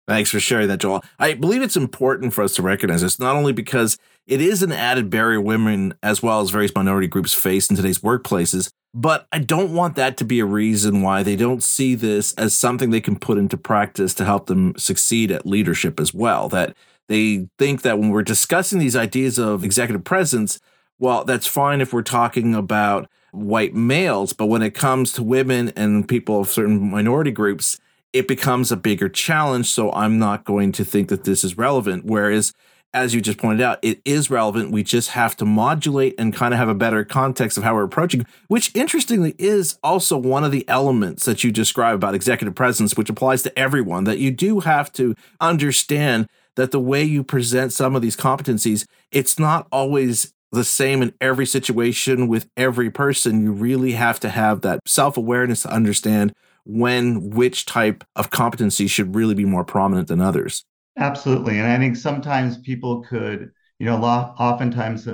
Thanks 0.09 0.31
for 0.31 0.41
sharing 0.41 0.69
that, 0.69 0.81
Joel. 0.81 1.05
I 1.19 1.35
believe 1.35 1.63
it's 1.63 1.77
important 1.77 2.33
for 2.35 2.43
us 2.43 2.55
to 2.57 2.63
recognize 2.63 3.03
this, 3.03 3.19
not 3.19 3.37
only 3.37 3.53
because 3.53 3.99
it 4.27 4.41
is 4.41 4.63
an 4.63 4.73
added 4.73 5.11
barrier 5.11 5.41
women 5.41 5.95
as 6.03 6.23
well 6.23 6.41
as 6.41 6.51
various 6.51 6.75
minority 6.75 7.07
groups 7.07 7.33
face 7.33 7.71
in 7.71 7.77
today's 7.77 8.01
workplaces, 8.01 8.71
but 8.95 9.27
I 9.33 9.39
don't 9.39 9.73
want 9.73 9.97
that 9.97 10.17
to 10.19 10.25
be 10.25 10.41
a 10.41 10.45
reason 10.45 11.03
why 11.03 11.23
they 11.23 11.37
don't 11.37 11.63
see 11.63 11.95
this 11.95 12.35
as 12.35 12.55
something 12.55 12.91
they 12.91 13.01
can 13.01 13.19
put 13.19 13.39
into 13.39 13.57
practice 13.57 14.13
to 14.15 14.25
help 14.25 14.47
them 14.47 14.75
succeed 14.77 15.31
at 15.31 15.47
leadership 15.47 15.99
as 15.99 16.13
well. 16.13 16.49
That 16.49 16.77
they 17.09 17.49
think 17.59 17.83
that 17.83 17.99
when 17.99 18.11
we're 18.11 18.23
discussing 18.23 18.79
these 18.79 18.97
ideas 18.97 19.39
of 19.39 19.65
executive 19.65 20.05
presence, 20.05 20.59
well, 20.99 21.25
that's 21.25 21.47
fine 21.47 21.81
if 21.81 21.93
we're 21.93 22.03
talking 22.03 22.55
about 22.55 23.09
white 23.33 23.75
males, 23.75 24.33
but 24.33 24.47
when 24.47 24.63
it 24.63 24.75
comes 24.75 25.13
to 25.15 25.23
women 25.23 25.73
and 25.75 26.07
people 26.07 26.41
of 26.41 26.49
certain 26.49 26.91
minority 26.91 27.31
groups, 27.31 27.79
it 28.13 28.29
becomes 28.29 28.71
a 28.71 28.77
bigger 28.77 29.09
challenge. 29.09 29.67
So 29.67 29.93
I'm 29.93 30.19
not 30.19 30.45
going 30.45 30.73
to 30.73 30.85
think 30.85 31.09
that 31.09 31.25
this 31.25 31.45
is 31.45 31.57
relevant. 31.57 32.05
Whereas, 32.05 32.53
as 32.95 33.15
you 33.15 33.21
just 33.21 33.39
pointed 33.39 33.63
out, 33.63 33.79
it 33.83 34.01
is 34.05 34.31
relevant. 34.31 34.71
We 34.71 34.83
just 34.83 35.11
have 35.11 35.37
to 35.39 35.47
modulate 35.47 36.15
and 36.19 36.35
kind 36.35 36.53
of 36.53 36.59
have 36.59 36.69
a 36.69 36.75
better 36.75 37.05
context 37.05 37.57
of 37.57 37.65
how 37.65 37.75
we're 37.75 37.85
approaching, 37.85 38.27
which 38.49 38.75
interestingly 38.75 39.35
is 39.39 39.79
also 39.83 40.19
one 40.19 40.45
of 40.45 40.53
the 40.53 40.69
elements 40.69 41.25
that 41.25 41.43
you 41.43 41.51
describe 41.51 41.95
about 41.95 42.15
executive 42.15 42.55
presence, 42.55 42.95
which 42.97 43.09
applies 43.09 43.43
to 43.45 43.59
everyone, 43.59 44.05
that 44.05 44.19
you 44.19 44.31
do 44.31 44.61
have 44.61 44.93
to 44.93 45.15
understand 45.41 46.27
that 46.57 46.71
the 46.71 46.81
way 46.81 47.03
you 47.03 47.25
present 47.25 47.73
some 47.73 47.97
of 47.97 48.03
these 48.03 48.17
competencies, 48.17 48.87
it's 49.11 49.39
not 49.39 49.67
always 49.73 50.35
the 50.51 50.65
same 50.65 51.01
in 51.01 51.15
every 51.19 51.47
situation 51.47 52.29
with 52.29 52.47
every 52.59 52.91
person. 52.91 53.43
You 53.43 53.53
really 53.53 53.93
have 53.93 54.21
to 54.21 54.29
have 54.29 54.61
that 54.61 54.81
self 54.87 55.17
awareness 55.17 55.63
to 55.63 55.73
understand 55.73 56.35
when 56.65 57.31
which 57.31 57.67
type 57.67 58.05
of 58.17 58.31
competency 58.31 58.87
should 58.87 59.15
really 59.15 59.35
be 59.35 59.45
more 59.45 59.65
prominent 59.65 60.09
than 60.09 60.21
others. 60.21 60.65
Absolutely. 60.99 61.59
And 61.59 61.67
I 61.67 61.79
think 61.79 61.97
sometimes 61.97 62.59
people 62.59 63.03
could, 63.03 63.51
you 63.79 63.87
know, 63.87 63.97
lot, 63.99 64.35
oftentimes 64.39 65.09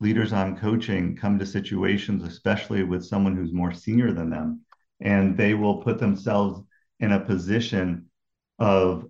leaders 0.00 0.32
I'm 0.32 0.56
coaching 0.56 1.16
come 1.16 1.38
to 1.38 1.46
situations, 1.46 2.22
especially 2.22 2.82
with 2.82 3.04
someone 3.04 3.34
who's 3.34 3.52
more 3.52 3.72
senior 3.72 4.12
than 4.12 4.30
them, 4.30 4.60
and 5.00 5.36
they 5.36 5.54
will 5.54 5.82
put 5.82 5.98
themselves 5.98 6.60
in 7.00 7.12
a 7.12 7.20
position 7.20 8.06
of 8.58 9.06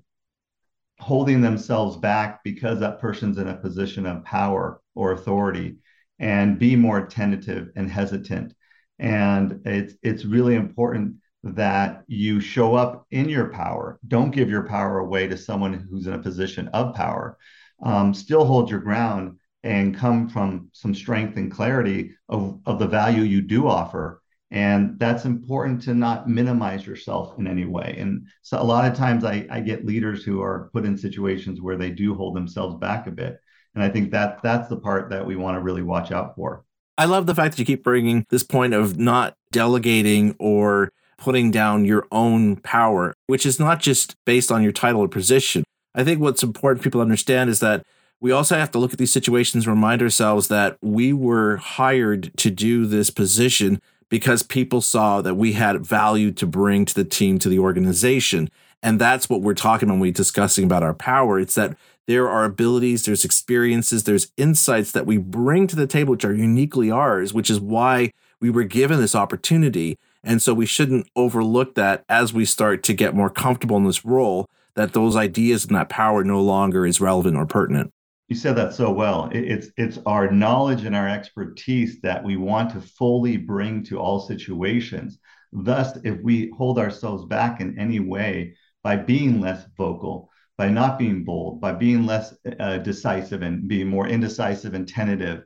holding 1.01 1.41
themselves 1.41 1.97
back 1.97 2.43
because 2.45 2.81
that 2.81 3.01
person's 3.01 3.39
in 3.39 3.49
a 3.49 3.57
position 3.57 4.07
of 4.07 4.25
power 4.25 4.81
or 4.95 5.13
authority 5.13 5.77
and 6.19 6.59
be 6.59 6.77
more 6.77 7.05
tentative 7.07 7.71
and 7.75 7.91
hesitant 7.91 8.55
and 8.99 9.61
it's 9.65 9.95
it's 10.03 10.25
really 10.25 10.55
important 10.55 11.17
that 11.45 12.05
you 12.07 12.41
show 12.41 12.75
up 12.75 13.07
in 13.11 13.29
your 13.29 13.49
power. 13.49 13.99
Don't 14.09 14.31
give 14.31 14.49
your 14.49 14.67
power 14.67 14.99
away 14.99 15.27
to 15.29 15.37
someone 15.37 15.75
who's 15.75 16.07
in 16.07 16.15
a 16.15 16.19
position 16.19 16.69
of 16.69 16.95
power. 16.95 17.37
Um, 17.83 18.15
still 18.15 18.47
hold 18.47 18.71
your 18.71 18.81
ground 18.81 19.39
and 19.63 19.97
come 19.97 20.29
from 20.29 20.69
some 20.73 20.95
strength 20.95 21.37
and 21.37 21.53
clarity 21.53 22.13
of, 22.31 22.61
of 22.65 22.79
the 22.79 22.87
value 22.87 23.23
you 23.23 23.43
do 23.43 23.69
offer. 23.69 24.23
And 24.51 24.99
that's 24.99 25.27
important 25.27 25.83
to 25.83 25.95
not 25.95 26.29
minimize 26.29 26.87
yourself 26.87 27.39
in 27.39 27.47
any 27.47 27.67
way. 27.67 27.97
And 27.99 28.27
so 28.43 28.61
a 28.61 28.63
lot 28.63 28.91
of 28.91 28.97
times 28.97 29.25
I, 29.25 29.47
I 29.51 29.61
get 29.61 29.85
leaders 29.85 30.25
who 30.25 30.41
are 30.41 30.71
put 30.73 30.87
in 30.87 30.97
situations 30.97 31.61
where 31.61 31.77
they 31.77 31.91
do 31.91 32.15
hold 32.15 32.37
themselves 32.37 32.77
back 32.77 33.07
a 33.07 33.11
bit. 33.11 33.39
And 33.75 33.83
i 33.83 33.89
think 33.89 34.13
that 34.13 34.41
that's 34.43 34.69
the 34.69 34.77
part 34.77 35.11
that 35.11 35.27
we 35.27 35.35
want 35.35 35.57
to 35.57 35.61
really 35.61 35.83
watch 35.83 36.13
out 36.13 36.37
for. 36.37 36.65
I 36.97 37.07
love 37.07 37.27
the 37.27 37.35
fact 37.35 37.53
that 37.53 37.59
you 37.59 37.67
keep 37.67 37.83
bringing 37.83 38.25
this 38.31 38.45
point 38.45 38.73
of 38.73 38.97
not 38.97 39.37
delegating 39.51 40.37
or 40.39 40.93
putting 41.17 41.51
down 41.51 41.85
your 41.85 42.07
own 42.13 42.57
power 42.57 43.15
which 43.27 43.47
is 43.47 43.59
not 43.59 43.81
just 43.81 44.15
based 44.25 44.51
on 44.51 44.63
your 44.63 44.73
title 44.73 45.01
or 45.01 45.09
position 45.09 45.65
i 45.95 46.05
think 46.05 46.21
what's 46.21 46.43
important 46.43 46.83
people 46.83 47.01
understand 47.01 47.51
is 47.51 47.61
that 47.61 47.85
we 48.21 48.33
also 48.33 48.57
have 48.57 48.71
to 48.71 48.79
look 48.79 48.93
at 48.93 48.99
these 48.99 49.13
situations 49.13 49.67
remind 49.67 50.01
ourselves 50.01 50.49
that 50.49 50.79
we 50.81 51.13
were 51.13 51.57
hired 51.57 52.31
to 52.39 52.51
do 52.51 52.87
this 52.87 53.11
position 53.11 53.81
because 54.09 54.43
people 54.43 54.81
saw 54.81 55.21
that 55.21 55.35
we 55.35 55.55
had 55.55 55.85
value 55.85 56.31
to 56.33 56.47
bring 56.47 56.85
to 56.85 56.95
the 56.95 57.05
team, 57.05 57.39
to 57.39 57.49
the 57.49 57.59
organization. 57.59 58.49
And 58.83 59.01
that's 59.01 59.29
what 59.29 59.41
we're 59.41 59.55
talking 59.55 59.89
when 59.89 59.99
we're 59.99 60.13
discussing 60.13 60.65
about 60.65 60.83
our 60.83 60.95
power. 60.95 61.39
It's 61.39 61.55
that 61.55 61.77
there 62.07 62.29
are 62.29 62.45
abilities, 62.45 63.05
there's 63.05 63.25
experiences, 63.25 64.05
there's 64.05 64.31
insights 64.37 64.93
that 64.93 65.05
we 65.05 65.17
bring 65.17 65.67
to 65.69 65.77
the 65.77 65.87
table, 65.87 66.13
which 66.13 66.25
are 66.25 66.35
uniquely 66.35 66.91
ours, 66.91 67.35
which 67.35 67.51
is 67.51 67.61
why 67.61 68.13
we 68.41 68.51
were 68.51 68.65
given 68.65 69.01
this 69.01 69.15
opportunity. 69.15 69.99
And 70.25 70.41
so 70.41 70.55
we 70.55 70.67
shouldn't 70.67 71.09
overlook 71.15 71.75
that 71.75 72.05
as 72.09 72.33
we 72.33 72.45
start 72.45 72.83
to 72.85 72.95
get 72.95 73.15
more 73.15 73.31
comfortable 73.31 73.77
in 73.77 73.85
this 73.85 74.05
role, 74.05 74.47
that 74.75 74.93
those 74.93 75.17
ideas 75.17 75.65
and 75.65 75.77
that 75.77 75.89
power 75.89 76.25
no 76.25 76.41
longer 76.41 76.87
is 76.87 77.01
relevant 77.01 77.37
or 77.37 77.47
pertinent. 77.47 77.93
You 78.29 78.37
said 78.37 78.57
that 78.57 78.73
so 78.73 78.91
well. 78.91 79.29
It's 79.33 79.69
it's 79.77 79.99
our 80.07 80.31
knowledge 80.31 80.85
and 80.85 80.97
our 80.97 81.09
expertise 81.09 82.01
that 82.01 82.25
we 82.25 82.37
want 82.37 82.71
to 82.71 82.81
fully 82.81 83.37
bring 83.37 83.85
to 83.85 83.99
all 83.99 84.19
situations. 84.19 85.19
Thus, 85.53 85.99
if 86.05 86.21
we 86.23 86.51
hold 86.57 86.79
ourselves 86.79 87.27
back 87.27 87.61
in 87.61 87.79
any 87.79 88.01
way 88.01 88.57
by 88.83 88.97
being 88.97 89.41
less 89.41 89.65
vocal, 89.77 90.31
by 90.57 90.69
not 90.69 90.99
being 90.99 91.23
bold, 91.23 91.61
by 91.61 91.73
being 91.73 92.07
less 92.07 92.35
uh, 92.59 92.79
decisive 92.79 93.43
and 93.43 93.69
being 93.69 93.89
more 93.89 94.09
indecisive 94.09 94.73
and 94.73 94.89
tentative, 94.89 95.45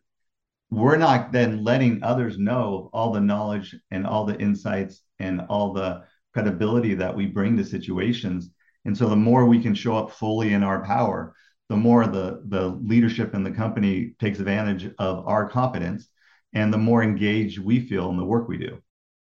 we're 0.71 0.97
not 0.97 1.33
then 1.33 1.65
letting 1.65 2.03
others 2.03 2.39
know 2.39 2.91
all 2.93 3.13
the 3.13 3.21
knowledge 3.21 3.75
and 3.91 4.07
all 4.07 4.25
the 4.25 4.39
insights 4.39 5.03
and 5.19 5.41
all 5.49 5.73
the 5.73 6.05
credibility 6.35 6.95
that 6.95 7.15
we 7.15 7.27
bring 7.27 7.57
to 7.57 7.65
situations. 7.65 8.51
And 8.85 8.97
so 8.97 9.09
the 9.09 9.17
more 9.17 9.47
we 9.47 9.63
can 9.63 9.75
show 9.75 9.97
up 9.97 10.11
fully 10.11 10.53
in 10.53 10.63
our 10.63 10.85
power, 10.85 11.35
the 11.69 11.77
more 11.77 12.07
the 12.07 12.43
the 12.47 12.69
leadership 12.83 13.35
in 13.35 13.45
the 13.45 13.51
company 13.51 14.15
takes 14.19 14.39
advantage 14.39 14.91
of 14.99 15.27
our 15.27 15.49
competence 15.49 16.09
and 16.55 16.73
the 16.73 16.79
more 16.79 17.03
engaged 17.03 17.59
we 17.59 17.81
feel 17.81 18.09
in 18.11 18.17
the 18.17 18.25
work 18.25 18.49
we 18.49 18.57
do. 18.57 18.79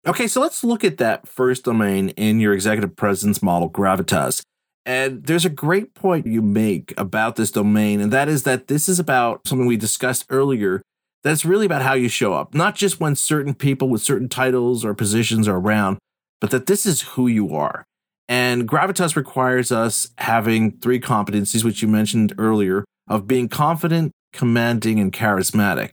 Okay, 0.07 0.27
so 0.27 0.39
let's 0.39 0.63
look 0.63 0.85
at 0.85 0.97
that 0.97 1.27
first 1.27 1.65
domain 1.65 2.09
in 2.09 2.39
your 2.39 2.53
executive 2.53 2.95
presence 2.95 3.43
model, 3.43 3.69
gravitas. 3.69 4.41
And 4.85 5.25
there's 5.25 5.45
a 5.45 5.49
great 5.49 5.93
point 5.93 6.25
you 6.25 6.41
make 6.41 6.93
about 6.97 7.35
this 7.35 7.51
domain, 7.51 7.99
and 7.99 8.11
that 8.13 8.29
is 8.29 8.43
that 8.43 8.67
this 8.67 8.87
is 8.87 8.97
about 8.97 9.45
something 9.45 9.67
we 9.67 9.75
discussed 9.75 10.25
earlier. 10.29 10.81
That's 11.23 11.45
really 11.45 11.65
about 11.65 11.81
how 11.81 11.93
you 11.93 12.07
show 12.07 12.33
up, 12.33 12.53
not 12.53 12.75
just 12.75 12.99
when 12.99 13.15
certain 13.15 13.53
people 13.53 13.89
with 13.89 14.01
certain 14.01 14.29
titles 14.29 14.85
or 14.85 14.93
positions 14.93 15.47
are 15.47 15.57
around, 15.57 15.97
but 16.39 16.51
that 16.51 16.65
this 16.65 16.85
is 16.85 17.01
who 17.01 17.27
you 17.27 17.53
are. 17.55 17.83
And 18.29 18.67
gravitas 18.67 19.15
requires 19.15 19.71
us 19.71 20.11
having 20.19 20.73
three 20.79 20.99
competencies, 20.99 21.63
which 21.63 21.81
you 21.81 21.87
mentioned 21.87 22.33
earlier, 22.37 22.85
of 23.07 23.27
being 23.27 23.49
confident, 23.49 24.11
commanding, 24.31 24.99
and 24.99 25.11
charismatic. 25.11 25.89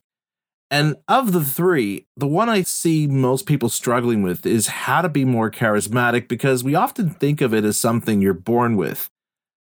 And 0.70 0.96
of 1.08 1.32
the 1.32 1.44
three, 1.44 2.06
the 2.16 2.26
one 2.26 2.48
I 2.48 2.62
see 2.62 3.06
most 3.06 3.46
people 3.46 3.68
struggling 3.68 4.22
with 4.22 4.44
is 4.44 4.66
how 4.66 5.00
to 5.00 5.08
be 5.08 5.24
more 5.24 5.50
charismatic 5.50 6.28
because 6.28 6.64
we 6.64 6.74
often 6.74 7.10
think 7.10 7.40
of 7.40 7.54
it 7.54 7.64
as 7.64 7.76
something 7.76 8.20
you're 8.20 8.34
born 8.34 8.76
with. 8.76 9.08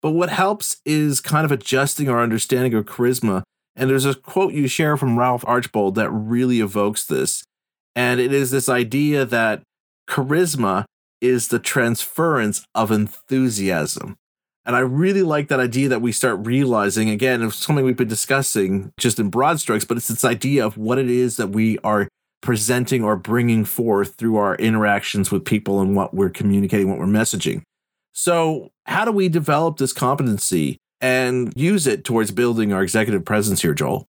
But 0.02 0.12
what 0.12 0.30
helps 0.30 0.82
is 0.86 1.22
kind 1.22 1.46
of 1.46 1.52
adjusting 1.52 2.10
our 2.10 2.22
understanding 2.22 2.74
of 2.74 2.86
charisma. 2.86 3.44
And 3.78 3.90
there's 3.90 4.06
a 4.06 4.16
quote 4.16 4.54
you 4.54 4.68
share 4.68 4.98
from 4.98 5.18
Ralph 5.18 5.46
Archbold 5.48 5.96
that 5.96 6.10
really 6.10 6.60
evokes 6.60 7.06
this. 7.06 7.44
And 7.96 8.20
it 8.20 8.34
is 8.34 8.50
this 8.52 8.68
idea 8.68 9.24
that 9.24 9.62
charisma 10.10 10.86
is 11.22 11.48
the 11.48 11.60
transference 11.60 12.66
of 12.74 12.92
enthusiasm. 12.92 14.16
And 14.66 14.76
I 14.76 14.80
really 14.80 15.24
like 15.24 15.48
that 15.48 15.60
idea 15.60 15.88
that 15.90 16.02
we 16.02 16.12
start 16.12 16.46
realizing 16.46 17.10
again, 17.10 17.42
it's 17.42 17.56
something 17.56 17.86
we've 17.86 17.96
been 17.96 18.08
discussing 18.08 18.92
just 19.00 19.20
in 19.20 19.30
broad 19.30 19.60
strokes, 19.60 19.86
but 19.86 19.96
it's 19.96 20.10
this 20.10 20.26
idea 20.26 20.66
of 20.66 20.78
what 20.78 20.98
it 20.98 21.10
is 21.10 21.38
that 21.38 21.50
we 21.50 21.78
are 21.80 22.10
presenting 22.42 23.04
or 23.04 23.16
bringing 23.16 23.64
forth 23.64 24.16
through 24.16 24.36
our 24.38 24.56
interactions 24.56 25.32
with 25.32 25.46
people 25.46 25.80
and 25.80 25.96
what 25.96 26.14
we're 26.14 26.30
communicating, 26.30 26.90
what 26.90 27.00
we're 27.00 27.06
messaging. 27.06 27.62
So, 28.12 28.70
how 28.86 29.06
do 29.06 29.12
we 29.12 29.30
develop 29.30 29.78
this 29.78 29.94
competency 29.94 30.78
and 31.02 31.54
use 31.56 31.88
it 31.88 32.04
towards 32.04 32.32
building 32.32 32.74
our 32.74 32.84
executive 32.84 33.26
presence 33.26 33.62
here, 33.62 33.74
Joel? 33.74 34.08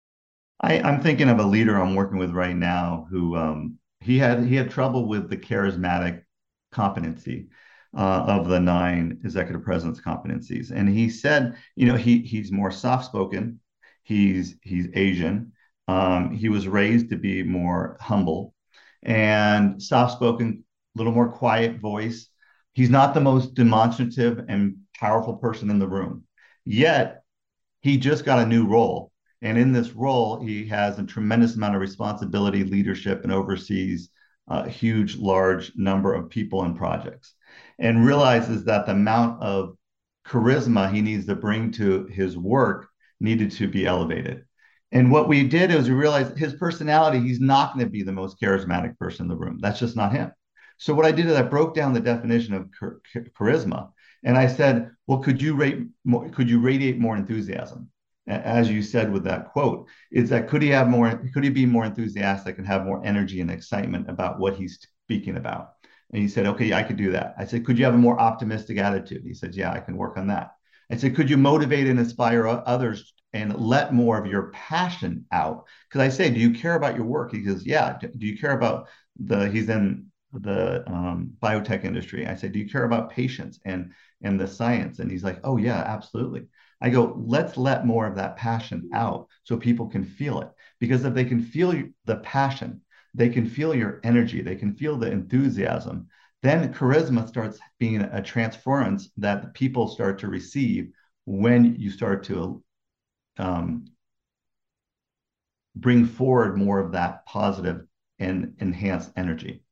I, 0.62 0.76
am 0.76 1.02
thinking 1.02 1.30
of 1.30 1.40
a 1.40 1.44
leader 1.44 1.76
I'm 1.80 1.96
working 1.96 2.18
with 2.18 2.32
right 2.32 2.56
now 2.56 3.08
who 3.12 3.36
um, 3.36 3.78
he 4.00 4.18
had 4.18 4.44
he 4.44 4.56
had 4.56 4.72
trouble 4.72 5.08
with 5.08 5.30
the 5.30 5.38
charismatic 5.38 6.24
competency 6.72 7.50
uh, 7.96 8.26
of 8.28 8.48
the 8.48 8.60
nine 8.60 9.20
executive 9.24 9.64
presence 9.64 10.02
competencies. 10.02 10.72
And 10.72 10.90
he 10.90 11.10
said, 11.10 11.56
you 11.76 11.86
know, 11.86 11.96
he 11.96 12.20
he's 12.20 12.52
more 12.52 12.72
soft 12.72 13.06
spoken. 13.06 13.60
He's 14.04 14.56
he's 14.62 14.88
Asian. 14.94 15.52
Um, 15.88 16.32
he 16.32 16.50
was 16.50 16.68
raised 16.68 17.10
to 17.10 17.18
be 17.18 17.44
more 17.44 17.98
humble 18.02 18.54
and 19.04 19.82
soft 19.82 20.14
spoken, 20.14 20.64
a 20.96 20.98
little 20.98 21.14
more 21.14 21.30
quiet 21.30 21.80
voice. 21.80 22.30
He's 22.74 22.90
not 22.90 23.14
the 23.14 23.22
most 23.22 23.54
demonstrative 23.54 24.46
and 24.50 24.78
powerful 25.00 25.36
person 25.36 25.70
in 25.70 25.80
the 25.80 25.88
room. 25.88 26.27
Yet 26.70 27.22
he 27.80 27.98
just 27.98 28.26
got 28.26 28.40
a 28.40 28.46
new 28.46 28.68
role. 28.68 29.14
And 29.42 29.58
in 29.58 29.72
this 29.72 29.94
role, 29.94 30.42
he 30.42 30.68
has 30.68 31.00
a 31.00 31.04
tremendous 31.04 31.56
amount 31.56 31.76
of 31.76 31.82
responsibility, 31.82 32.66
leadership, 32.66 33.24
and 33.24 33.32
oversees 33.32 34.10
a 34.50 34.68
huge, 34.68 35.16
large 35.16 35.72
number 35.76 36.14
of 36.14 36.30
people 36.30 36.64
and 36.64 36.76
projects, 36.76 37.36
and 37.80 38.06
realizes 38.06 38.66
that 38.66 38.86
the 38.86 38.92
amount 38.92 39.42
of 39.42 39.78
charisma 40.26 40.92
he 40.92 41.02
needs 41.02 41.26
to 41.28 41.36
bring 41.36 41.72
to 41.72 42.06
his 42.08 42.38
work 42.38 42.90
needed 43.22 43.52
to 43.52 43.70
be 43.70 43.86
elevated. 43.86 44.44
And 44.92 45.10
what 45.10 45.30
we 45.30 45.48
did 45.48 45.72
is 45.72 45.88
we 45.88 45.96
realized 45.96 46.38
his 46.38 46.56
personality, 46.56 47.20
he's 47.20 47.40
not 47.40 47.74
going 47.74 47.86
to 47.86 47.92
be 47.92 48.04
the 48.04 48.12
most 48.12 48.42
charismatic 48.42 48.98
person 48.98 49.26
in 49.26 49.30
the 49.30 49.38
room. 49.38 49.60
That's 49.62 49.80
just 49.80 49.96
not 49.96 50.12
him. 50.12 50.32
So 50.78 50.94
what 50.94 51.06
I 51.06 51.12
did 51.12 51.28
is 51.28 51.36
I 51.36 51.44
broke 51.44 51.76
down 51.76 51.94
the 51.94 52.00
definition 52.02 52.54
of 52.54 52.70
charisma 53.40 53.92
and 54.24 54.38
I 54.38 54.48
said, 54.48 54.92
well, 55.08 55.20
could 55.20 55.42
you 55.42 55.56
rate 55.56 55.88
more, 56.04 56.30
could 56.30 56.50
you 56.50 56.60
radiate 56.60 57.00
more 57.00 57.16
enthusiasm? 57.16 57.90
as 58.28 58.70
you 58.70 58.82
said 58.82 59.12
with 59.12 59.24
that 59.24 59.52
quote, 59.52 59.88
is 60.12 60.30
that 60.30 60.50
could 60.50 60.62
he 60.62 60.70
have 60.70 60.90
more, 60.90 61.24
could 61.34 61.44
he 61.44 61.50
be 61.50 61.66
more 61.66 61.86
enthusiastic 61.86 62.58
and 62.58 62.68
have 62.68 62.86
more 62.86 63.02
energy 63.06 63.40
and 63.42 63.50
excitement 63.50 64.10
about 64.10 64.40
what 64.40 64.56
he's 64.56 64.80
speaking 65.06 65.38
about? 65.38 65.74
And 66.12 66.22
he 66.22 66.28
said, 66.28 66.46
okay, 66.46 66.74
I 66.74 66.84
could 66.84 66.98
do 66.98 67.12
that. 67.12 67.36
I 67.38 67.46
said, 67.46 67.66
could 67.66 67.78
you 67.78 67.86
have 67.86 67.94
a 67.94 67.98
more 67.98 68.20
optimistic 68.20 68.78
attitude? 68.78 69.24
He 69.26 69.34
said, 69.34 69.56
yeah, 69.56 69.72
I 69.72 69.80
can 69.80 69.98
work 69.98 70.18
on 70.18 70.28
that. 70.28 70.52
I 70.92 70.98
said, 70.98 71.16
could 71.16 71.30
you 71.30 71.38
motivate 71.38 71.88
and 71.88 72.00
inspire 72.00 72.48
others 72.48 73.14
and 73.34 73.56
let 73.56 73.94
more 73.94 74.18
of 74.18 74.26
your 74.26 74.52
passion 74.52 75.26
out? 75.32 75.66
Because 75.90 76.02
I 76.02 76.10
say, 76.10 76.30
do 76.30 76.40
you 76.40 76.52
care 76.52 76.76
about 76.76 76.96
your 76.96 77.06
work? 77.06 77.32
He 77.32 77.42
goes, 77.42 77.66
yeah. 77.66 77.98
Do 78.00 78.26
you 78.26 78.38
care 78.38 78.54
about 78.54 78.88
the, 79.20 79.50
he's 79.50 79.70
in 79.70 80.07
the 80.34 80.84
um, 80.88 81.32
biotech 81.42 81.84
industry. 81.84 82.28
I 82.28 82.36
say, 82.36 82.50
do 82.50 82.60
you 82.60 82.70
care 82.70 82.84
about 82.84 83.12
patients 83.12 83.60
and, 83.66 83.92
and 84.22 84.40
the 84.40 84.48
science? 84.48 85.00
And 85.00 85.10
he's 85.10 85.24
like, 85.24 85.40
oh 85.44 85.58
yeah, 85.58 85.80
absolutely. 85.80 86.48
I 86.82 86.90
go, 86.90 87.16
let's 87.18 87.58
let 87.58 87.86
more 87.86 88.06
of 88.06 88.16
that 88.16 88.38
passion 88.38 88.90
out 88.94 89.28
so 89.44 89.58
people 89.58 89.88
can 89.88 90.04
feel 90.04 90.42
it. 90.42 90.50
Because 90.80 91.06
if 91.06 91.14
they 91.14 91.26
can 91.26 91.42
feel 91.42 91.74
the 92.06 92.18
passion, 92.18 92.82
they 93.14 93.30
can 93.30 93.48
feel 93.48 93.74
your 93.74 94.00
energy, 94.04 94.42
they 94.42 94.56
can 94.56 94.76
feel 94.76 94.96
the 94.98 95.12
enthusiasm, 95.12 96.08
then 96.44 96.72
charisma 96.74 97.28
starts 97.28 97.58
being 97.80 98.02
a 98.02 98.22
transference 98.22 99.10
that 99.18 99.54
people 99.54 99.88
start 99.88 100.20
to 100.20 100.28
receive 100.28 100.92
when 101.26 101.76
you 101.76 101.90
start 101.90 102.24
to 102.26 102.64
um, 103.38 103.86
bring 105.76 106.06
forward 106.06 106.58
more 106.58 106.80
of 106.80 106.92
that 106.92 107.26
positive 107.26 107.86
and 108.20 108.56
enhanced 108.60 109.12
energy. 109.16 109.64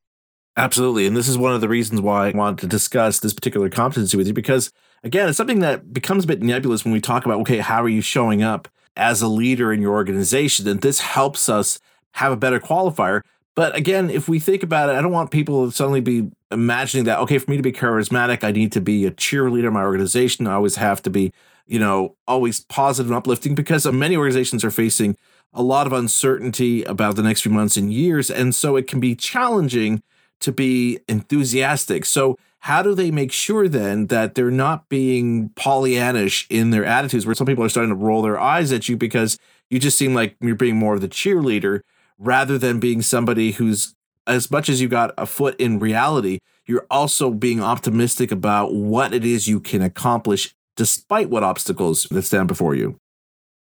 Absolutely. 0.56 1.06
And 1.06 1.16
this 1.16 1.28
is 1.28 1.36
one 1.36 1.54
of 1.54 1.60
the 1.60 1.68
reasons 1.68 2.00
why 2.00 2.28
I 2.28 2.30
wanted 2.30 2.58
to 2.60 2.66
discuss 2.66 3.20
this 3.20 3.34
particular 3.34 3.68
competency 3.68 4.16
with 4.16 4.26
you 4.26 4.32
because, 4.32 4.70
again, 5.04 5.28
it's 5.28 5.36
something 5.36 5.60
that 5.60 5.92
becomes 5.92 6.24
a 6.24 6.26
bit 6.26 6.42
nebulous 6.42 6.84
when 6.84 6.92
we 6.92 7.00
talk 7.00 7.26
about, 7.26 7.40
okay, 7.40 7.58
how 7.58 7.82
are 7.82 7.88
you 7.88 8.00
showing 8.00 8.42
up 8.42 8.68
as 8.96 9.20
a 9.20 9.28
leader 9.28 9.70
in 9.70 9.82
your 9.82 9.92
organization? 9.92 10.66
And 10.66 10.80
this 10.80 11.00
helps 11.00 11.50
us 11.50 11.78
have 12.12 12.32
a 12.32 12.36
better 12.36 12.58
qualifier. 12.58 13.20
But 13.54 13.76
again, 13.76 14.08
if 14.08 14.28
we 14.28 14.38
think 14.38 14.62
about 14.62 14.88
it, 14.88 14.96
I 14.96 15.02
don't 15.02 15.12
want 15.12 15.30
people 15.30 15.66
to 15.66 15.72
suddenly 15.72 16.00
be 16.00 16.30
imagining 16.50 17.04
that, 17.04 17.18
okay, 17.20 17.36
for 17.38 17.50
me 17.50 17.58
to 17.58 17.62
be 17.62 17.72
charismatic, 17.72 18.42
I 18.42 18.50
need 18.50 18.72
to 18.72 18.80
be 18.80 19.04
a 19.04 19.10
cheerleader 19.10 19.68
in 19.68 19.74
my 19.74 19.82
organization. 19.82 20.46
I 20.46 20.54
always 20.54 20.76
have 20.76 21.02
to 21.02 21.10
be, 21.10 21.32
you 21.66 21.78
know, 21.78 22.16
always 22.26 22.60
positive 22.60 23.10
and 23.10 23.16
uplifting 23.16 23.54
because 23.54 23.86
many 23.86 24.16
organizations 24.16 24.64
are 24.64 24.70
facing 24.70 25.16
a 25.52 25.62
lot 25.62 25.86
of 25.86 25.92
uncertainty 25.92 26.82
about 26.84 27.16
the 27.16 27.22
next 27.22 27.42
few 27.42 27.52
months 27.52 27.76
and 27.76 27.92
years. 27.92 28.30
And 28.30 28.54
so 28.54 28.76
it 28.76 28.86
can 28.86 29.00
be 29.00 29.14
challenging 29.14 30.02
to 30.40 30.52
be 30.52 31.00
enthusiastic. 31.08 32.04
So, 32.04 32.36
how 32.60 32.82
do 32.82 32.94
they 32.94 33.10
make 33.12 33.30
sure 33.30 33.68
then 33.68 34.08
that 34.08 34.34
they're 34.34 34.50
not 34.50 34.88
being 34.88 35.50
Pollyannish 35.50 36.46
in 36.50 36.70
their 36.70 36.84
attitudes, 36.84 37.24
where 37.24 37.34
some 37.34 37.46
people 37.46 37.62
are 37.62 37.68
starting 37.68 37.90
to 37.90 37.94
roll 37.94 38.22
their 38.22 38.40
eyes 38.40 38.72
at 38.72 38.88
you 38.88 38.96
because 38.96 39.38
you 39.70 39.78
just 39.78 39.96
seem 39.96 40.14
like 40.14 40.36
you're 40.40 40.56
being 40.56 40.76
more 40.76 40.94
of 40.94 41.00
the 41.00 41.08
cheerleader 41.08 41.80
rather 42.18 42.58
than 42.58 42.80
being 42.80 43.02
somebody 43.02 43.52
who's, 43.52 43.94
as 44.26 44.50
much 44.50 44.68
as 44.68 44.80
you 44.80 44.88
got 44.88 45.14
a 45.16 45.26
foot 45.26 45.54
in 45.60 45.78
reality, 45.78 46.38
you're 46.66 46.86
also 46.90 47.30
being 47.30 47.62
optimistic 47.62 48.32
about 48.32 48.74
what 48.74 49.14
it 49.14 49.24
is 49.24 49.46
you 49.46 49.60
can 49.60 49.82
accomplish 49.82 50.52
despite 50.76 51.30
what 51.30 51.42
obstacles 51.42 52.04
that 52.10 52.22
stand 52.22 52.48
before 52.48 52.74
you? 52.74 52.98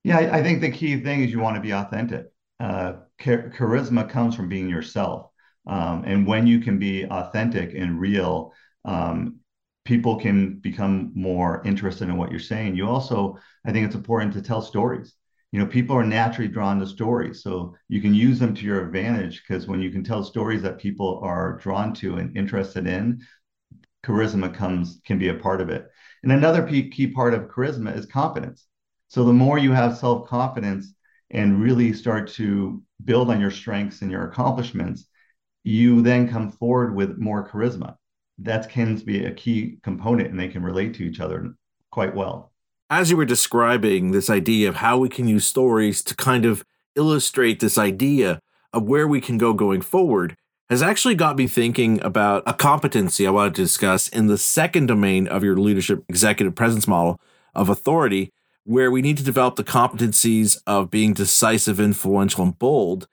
Yeah, 0.03 0.17
I 0.31 0.43
think 0.43 0.61
the 0.61 0.71
key 0.71 0.99
thing 1.01 1.23
is 1.23 1.31
you 1.31 1.39
want 1.39 1.55
to 1.55 1.61
be 1.61 1.73
authentic. 1.73 2.31
Uh, 2.59 2.93
char- 3.19 3.51
charisma 3.57 4.07
comes 4.07 4.35
from 4.35 4.49
being 4.49 4.69
yourself. 4.69 5.31
Um, 5.67 6.03
and 6.05 6.27
when 6.27 6.45
you 6.47 6.59
can 6.59 6.77
be 6.77 7.05
authentic 7.05 7.73
and 7.73 7.99
real, 7.99 8.53
um, 8.83 9.37
people 9.83 10.17
can 10.17 10.59
become 10.59 11.11
more 11.15 11.61
interested 11.65 12.09
in 12.09 12.17
what 12.17 12.31
you're 12.31 12.39
saying. 12.39 12.75
You 12.75 12.87
also, 12.87 13.37
I 13.65 13.71
think 13.71 13.85
it's 13.85 13.95
important 13.95 14.33
to 14.33 14.41
tell 14.41 14.61
stories. 14.61 15.15
You 15.51 15.59
know, 15.59 15.67
people 15.67 15.95
are 15.95 16.05
naturally 16.05 16.49
drawn 16.49 16.79
to 16.79 16.87
stories, 16.87 17.41
so 17.41 17.75
you 17.87 18.01
can 18.01 18.13
use 18.13 18.39
them 18.39 18.53
to 18.55 18.65
your 18.65 18.85
advantage 18.85 19.41
because 19.47 19.67
when 19.67 19.79
you 19.79 19.89
can 19.89 20.03
tell 20.03 20.23
stories 20.23 20.61
that 20.63 20.79
people 20.79 21.19
are 21.23 21.57
drawn 21.61 21.93
to 21.95 22.15
and 22.15 22.35
interested 22.35 22.87
in, 22.87 23.21
charisma 24.05 24.53
comes 24.53 25.01
can 25.05 25.17
be 25.17 25.29
a 25.29 25.33
part 25.33 25.61
of 25.61 25.69
it. 25.69 25.87
And 26.23 26.31
another 26.31 26.65
key 26.67 27.07
part 27.07 27.33
of 27.33 27.47
charisma 27.47 27.95
is 27.95 28.05
confidence. 28.05 28.65
So 29.07 29.23
the 29.23 29.33
more 29.33 29.57
you 29.57 29.71
have 29.71 29.97
self 29.97 30.27
confidence 30.27 30.93
and 31.31 31.61
really 31.61 31.93
start 31.93 32.29
to 32.33 32.83
build 33.03 33.29
on 33.29 33.39
your 33.39 33.51
strengths 33.51 34.01
and 34.01 34.11
your 34.11 34.27
accomplishments, 34.27 35.05
you 35.65 36.01
then 36.03 36.29
come 36.29 36.51
forward 36.51 36.95
with 36.95 37.17
more 37.17 37.49
charisma. 37.49 37.97
That 38.37 38.69
can 38.69 38.95
be 38.97 39.25
a 39.25 39.33
key 39.33 39.79
component 39.81 40.29
and 40.29 40.39
they 40.39 40.47
can 40.47 40.63
relate 40.63 40.93
to 40.95 41.03
each 41.03 41.19
other 41.19 41.55
quite 41.91 42.15
well. 42.15 42.51
As 42.89 43.09
you 43.09 43.17
were 43.17 43.25
describing 43.25 44.11
this 44.11 44.29
idea 44.29 44.69
of 44.69 44.75
how 44.75 44.99
we 44.99 45.09
can 45.09 45.27
use 45.27 45.45
stories 45.45 46.03
to 46.03 46.15
kind 46.15 46.45
of 46.45 46.63
illustrate 46.95 47.59
this 47.59 47.79
idea 47.79 48.39
of 48.71 48.83
where 48.83 49.07
we 49.07 49.19
can 49.19 49.39
go 49.39 49.53
going 49.53 49.81
forward, 49.81 50.35
has 50.69 50.83
actually 50.83 51.15
got 51.15 51.35
me 51.35 51.47
thinking 51.47 51.99
about 52.03 52.43
a 52.45 52.53
competency 52.53 53.25
I 53.25 53.31
wanted 53.31 53.55
to 53.55 53.63
discuss 53.63 54.07
in 54.07 54.27
the 54.27 54.37
second 54.37 54.85
domain 54.85 55.27
of 55.27 55.43
your 55.43 55.57
leadership 55.57 56.03
executive 56.07 56.53
presence 56.53 56.87
model 56.87 57.19
of 57.55 57.69
authority, 57.69 58.31
where 58.65 58.91
we 58.91 59.01
need 59.01 59.17
to 59.17 59.23
develop 59.23 59.55
the 59.55 59.63
competencies 59.63 60.57
of 60.67 60.91
being 60.91 61.13
decisive, 61.13 61.79
influential, 61.79 62.43
and 62.43 62.59
bold. 62.59 63.07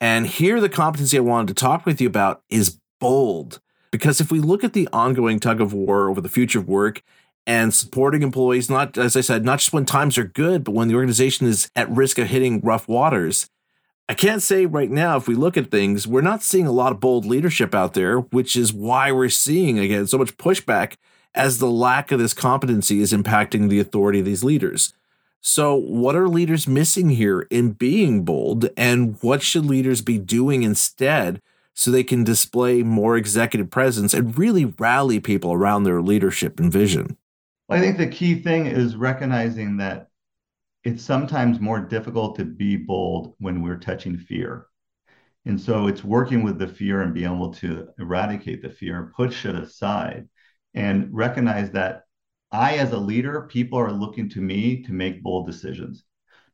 And 0.00 0.26
here, 0.26 0.60
the 0.60 0.68
competency 0.68 1.16
I 1.16 1.20
wanted 1.20 1.48
to 1.48 1.60
talk 1.60 1.86
with 1.86 2.00
you 2.00 2.08
about 2.08 2.42
is 2.50 2.78
bold. 3.00 3.60
Because 3.90 4.20
if 4.20 4.32
we 4.32 4.40
look 4.40 4.64
at 4.64 4.72
the 4.72 4.88
ongoing 4.92 5.38
tug 5.38 5.60
of 5.60 5.72
war 5.72 6.08
over 6.08 6.20
the 6.20 6.28
future 6.28 6.58
of 6.58 6.68
work 6.68 7.02
and 7.46 7.72
supporting 7.72 8.22
employees, 8.22 8.68
not, 8.68 8.98
as 8.98 9.16
I 9.16 9.20
said, 9.20 9.44
not 9.44 9.60
just 9.60 9.72
when 9.72 9.84
times 9.84 10.18
are 10.18 10.24
good, 10.24 10.64
but 10.64 10.72
when 10.72 10.88
the 10.88 10.96
organization 10.96 11.46
is 11.46 11.70
at 11.76 11.88
risk 11.90 12.18
of 12.18 12.28
hitting 12.28 12.60
rough 12.60 12.88
waters, 12.88 13.48
I 14.08 14.14
can't 14.14 14.42
say 14.42 14.66
right 14.66 14.90
now, 14.90 15.16
if 15.16 15.28
we 15.28 15.34
look 15.34 15.56
at 15.56 15.70
things, 15.70 16.06
we're 16.06 16.20
not 16.20 16.42
seeing 16.42 16.66
a 16.66 16.72
lot 16.72 16.92
of 16.92 17.00
bold 17.00 17.24
leadership 17.24 17.74
out 17.74 17.94
there, 17.94 18.18
which 18.18 18.56
is 18.56 18.72
why 18.72 19.12
we're 19.12 19.28
seeing, 19.30 19.78
again, 19.78 20.06
so 20.06 20.18
much 20.18 20.36
pushback 20.36 20.96
as 21.34 21.58
the 21.58 21.70
lack 21.70 22.12
of 22.12 22.18
this 22.18 22.34
competency 22.34 23.00
is 23.00 23.12
impacting 23.12 23.68
the 23.68 23.80
authority 23.80 24.18
of 24.18 24.26
these 24.26 24.44
leaders. 24.44 24.92
So, 25.46 25.74
what 25.74 26.16
are 26.16 26.26
leaders 26.26 26.66
missing 26.66 27.10
here 27.10 27.42
in 27.50 27.72
being 27.72 28.24
bold, 28.24 28.70
and 28.78 29.18
what 29.20 29.42
should 29.42 29.66
leaders 29.66 30.00
be 30.00 30.16
doing 30.16 30.62
instead 30.62 31.38
so 31.74 31.90
they 31.90 32.02
can 32.02 32.24
display 32.24 32.82
more 32.82 33.18
executive 33.18 33.68
presence 33.68 34.14
and 34.14 34.38
really 34.38 34.64
rally 34.64 35.20
people 35.20 35.52
around 35.52 35.84
their 35.84 36.00
leadership 36.00 36.58
and 36.58 36.72
vision? 36.72 37.18
I 37.68 37.78
think 37.78 37.98
the 37.98 38.06
key 38.06 38.40
thing 38.40 38.64
is 38.64 38.96
recognizing 38.96 39.76
that 39.76 40.08
it's 40.82 41.02
sometimes 41.02 41.60
more 41.60 41.78
difficult 41.78 42.36
to 42.36 42.46
be 42.46 42.76
bold 42.76 43.34
when 43.38 43.60
we're 43.60 43.76
touching 43.76 44.16
fear. 44.16 44.68
And 45.44 45.60
so 45.60 45.88
it's 45.88 46.02
working 46.02 46.42
with 46.42 46.58
the 46.58 46.68
fear 46.68 47.02
and 47.02 47.12
being 47.12 47.26
able 47.26 47.52
to 47.56 47.88
eradicate 47.98 48.62
the 48.62 48.70
fear, 48.70 49.12
push 49.14 49.44
it 49.44 49.54
aside, 49.54 50.26
and 50.72 51.10
recognize 51.12 51.70
that 51.72 52.04
I, 52.54 52.76
as 52.76 52.92
a 52.92 52.98
leader, 52.98 53.48
people 53.50 53.80
are 53.80 53.90
looking 53.90 54.28
to 54.30 54.40
me 54.40 54.84
to 54.84 54.92
make 54.92 55.24
bold 55.24 55.44
decisions, 55.44 56.04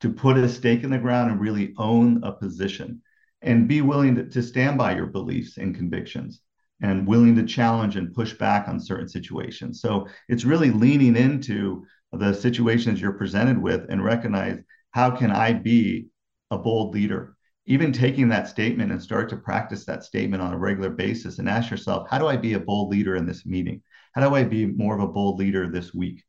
to 0.01 0.11
put 0.11 0.39
a 0.39 0.49
stake 0.49 0.83
in 0.83 0.89
the 0.89 0.97
ground 0.97 1.31
and 1.31 1.39
really 1.39 1.75
own 1.77 2.25
a 2.25 2.33
position 2.33 3.03
and 3.43 3.69
be 3.69 3.83
willing 3.83 4.15
to, 4.15 4.25
to 4.31 4.43
stand 4.43 4.79
by 4.79 4.97
your 4.97 5.07
beliefs 5.07 5.59
and 5.59 5.75
convictions 5.75 6.41
and 6.81 7.07
willing 7.07 7.37
to 7.37 7.45
challenge 7.45 7.97
and 7.97 8.15
push 8.15 8.33
back 8.33 8.67
on 8.67 8.81
certain 8.81 9.09
situations. 9.09 9.83
So 9.83 10.09
it's 10.27 10.47
really 10.47 10.71
leaning 10.71 11.17
into 11.17 11.85
the 12.13 12.33
situations 12.33 12.99
you're 12.99 13.13
presented 13.13 13.61
with 13.61 13.85
and 13.91 14.03
recognize 14.03 14.59
how 14.93 15.11
can 15.11 15.31
I 15.31 15.53
be 15.53 16.09
a 16.51 16.57
bold 16.57 16.95
leader? 16.95 17.37
Even 17.67 17.93
taking 17.93 18.31
that 18.31 18.49
statement 18.49 18.91
and 18.91 19.03
start 19.03 19.29
to 19.29 19.37
practice 19.37 19.85
that 19.85 20.03
statement 20.03 20.43
on 20.43 20.55
a 20.55 20.59
regular 20.59 20.89
basis 20.89 21.39
and 21.39 21.47
ask 21.47 21.71
yourself, 21.71 22.09
how 22.09 22.19
do 22.19 22.27
I 22.27 22.39
be 22.39 22.55
a 22.55 22.59
bold 22.59 22.91
leader 22.91 23.17
in 23.17 23.27
this 23.27 23.45
meeting? 23.45 23.83
How 24.13 24.29
do 24.29 24.35
I 24.35 24.45
be 24.45 24.67
more 24.67 24.95
of 24.95 25.01
a 25.01 25.13
bold 25.13 25.39
leader 25.39 25.69
this 25.69 25.95
week? 25.95 26.23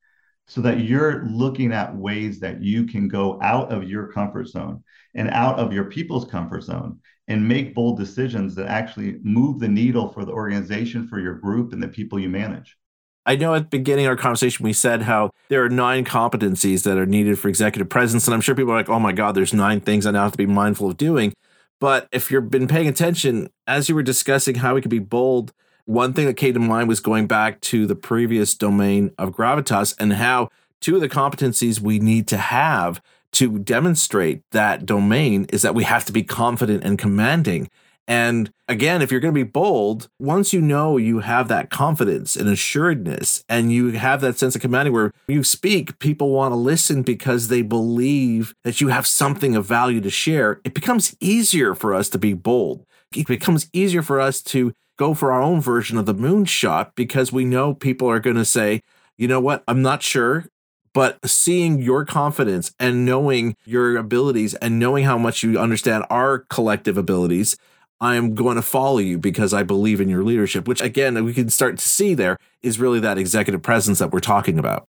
So 0.47 0.61
that 0.61 0.81
you're 0.81 1.25
looking 1.25 1.71
at 1.71 1.95
ways 1.95 2.39
that 2.41 2.61
you 2.61 2.85
can 2.85 3.07
go 3.07 3.39
out 3.41 3.71
of 3.71 3.89
your 3.89 4.07
comfort 4.07 4.47
zone 4.47 4.83
and 5.15 5.29
out 5.29 5.59
of 5.59 5.71
your 5.71 5.85
people's 5.85 6.25
comfort 6.29 6.63
zone 6.63 6.99
and 7.27 7.47
make 7.47 7.73
bold 7.73 7.97
decisions 7.97 8.55
that 8.55 8.67
actually 8.67 9.17
move 9.23 9.59
the 9.59 9.67
needle 9.67 10.09
for 10.09 10.25
the 10.25 10.31
organization, 10.33 11.07
for 11.07 11.19
your 11.19 11.35
group, 11.35 11.71
and 11.71 11.81
the 11.81 11.87
people 11.87 12.19
you 12.19 12.27
manage. 12.27 12.77
I 13.25 13.35
know 13.35 13.53
at 13.53 13.69
the 13.69 13.77
beginning 13.77 14.05
of 14.05 14.09
our 14.09 14.15
conversation, 14.17 14.63
we 14.63 14.73
said 14.73 15.03
how 15.03 15.29
there 15.49 15.63
are 15.63 15.69
nine 15.69 16.03
competencies 16.03 16.83
that 16.83 16.97
are 16.97 17.05
needed 17.05 17.37
for 17.37 17.47
executive 17.47 17.87
presence. 17.87 18.27
And 18.27 18.33
I'm 18.33 18.41
sure 18.41 18.55
people 18.55 18.73
are 18.73 18.77
like, 18.77 18.89
oh 18.89 18.99
my 18.99 19.11
God, 19.11 19.35
there's 19.35 19.53
nine 19.53 19.79
things 19.79 20.05
I 20.05 20.11
now 20.11 20.23
have 20.23 20.31
to 20.31 20.37
be 20.37 20.47
mindful 20.47 20.89
of 20.89 20.97
doing. 20.97 21.33
But 21.79 22.07
if 22.11 22.31
you've 22.31 22.49
been 22.49 22.67
paying 22.67 22.87
attention, 22.87 23.49
as 23.67 23.89
you 23.89 23.95
were 23.95 24.03
discussing 24.03 24.55
how 24.55 24.75
we 24.75 24.81
could 24.81 24.91
be 24.91 24.99
bold 24.99 25.53
one 25.85 26.13
thing 26.13 26.25
that 26.25 26.35
came 26.35 26.53
to 26.53 26.59
mind 26.59 26.87
was 26.87 26.99
going 26.99 27.27
back 27.27 27.61
to 27.61 27.85
the 27.85 27.95
previous 27.95 28.55
domain 28.55 29.11
of 29.17 29.31
gravitas 29.31 29.95
and 29.99 30.13
how 30.13 30.49
two 30.79 30.95
of 30.95 31.01
the 31.01 31.09
competencies 31.09 31.79
we 31.79 31.99
need 31.99 32.27
to 32.27 32.37
have 32.37 33.01
to 33.33 33.59
demonstrate 33.59 34.43
that 34.51 34.85
domain 34.85 35.45
is 35.53 35.61
that 35.61 35.75
we 35.75 35.83
have 35.83 36.05
to 36.05 36.11
be 36.11 36.23
confident 36.23 36.83
and 36.83 36.99
commanding. 36.99 37.69
And 38.07 38.51
again, 38.67 39.01
if 39.01 39.09
you're 39.09 39.21
going 39.21 39.33
to 39.33 39.45
be 39.45 39.49
bold, 39.49 40.09
once 40.19 40.51
you 40.51 40.59
know 40.59 40.97
you 40.97 41.19
have 41.19 41.47
that 41.47 41.69
confidence 41.69 42.35
and 42.35 42.49
assuredness 42.49 43.43
and 43.47 43.71
you 43.71 43.91
have 43.91 44.19
that 44.21 44.37
sense 44.37 44.55
of 44.55 44.61
commanding 44.61 44.93
where 44.93 45.13
you 45.27 45.43
speak, 45.43 45.97
people 45.99 46.31
want 46.31 46.51
to 46.51 46.57
listen 46.57 47.03
because 47.03 47.47
they 47.47 47.61
believe 47.61 48.53
that 48.63 48.81
you 48.81 48.89
have 48.89 49.07
something 49.07 49.55
of 49.55 49.65
value 49.65 50.01
to 50.01 50.09
share, 50.09 50.59
it 50.65 50.73
becomes 50.73 51.15
easier 51.21 51.73
for 51.73 51.93
us 51.93 52.09
to 52.09 52.17
be 52.17 52.33
bold. 52.33 52.85
It 53.15 53.27
becomes 53.27 53.69
easier 53.71 54.01
for 54.01 54.19
us 54.19 54.41
to 54.43 54.73
go 55.01 55.15
for 55.15 55.31
our 55.31 55.41
own 55.41 55.59
version 55.59 55.97
of 55.97 56.05
the 56.05 56.13
moonshot 56.13 56.91
because 56.93 57.31
we 57.31 57.43
know 57.43 57.73
people 57.73 58.07
are 58.07 58.19
going 58.19 58.35
to 58.35 58.45
say, 58.45 58.81
you 59.17 59.27
know 59.27 59.39
what, 59.39 59.63
I'm 59.67 59.81
not 59.81 60.03
sure. 60.03 60.45
But 60.93 61.17
seeing 61.27 61.81
your 61.81 62.05
confidence 62.05 62.71
and 62.77 63.03
knowing 63.03 63.55
your 63.65 63.97
abilities 63.97 64.53
and 64.55 64.77
knowing 64.77 65.05
how 65.05 65.17
much 65.17 65.41
you 65.41 65.57
understand 65.57 66.03
our 66.11 66.39
collective 66.39 66.97
abilities, 66.97 67.57
I 67.99 68.15
am 68.15 68.35
going 68.35 68.57
to 68.57 68.61
follow 68.61 68.99
you 68.99 69.17
because 69.17 69.55
I 69.55 69.63
believe 69.63 69.99
in 69.99 70.07
your 70.07 70.23
leadership, 70.23 70.67
which 70.67 70.81
again, 70.81 71.23
we 71.23 71.33
can 71.33 71.49
start 71.49 71.79
to 71.79 71.87
see 71.87 72.13
there 72.13 72.37
is 72.61 72.79
really 72.79 72.99
that 72.99 73.17
executive 73.17 73.63
presence 73.63 73.97
that 73.99 74.11
we're 74.11 74.19
talking 74.19 74.59
about. 74.59 74.85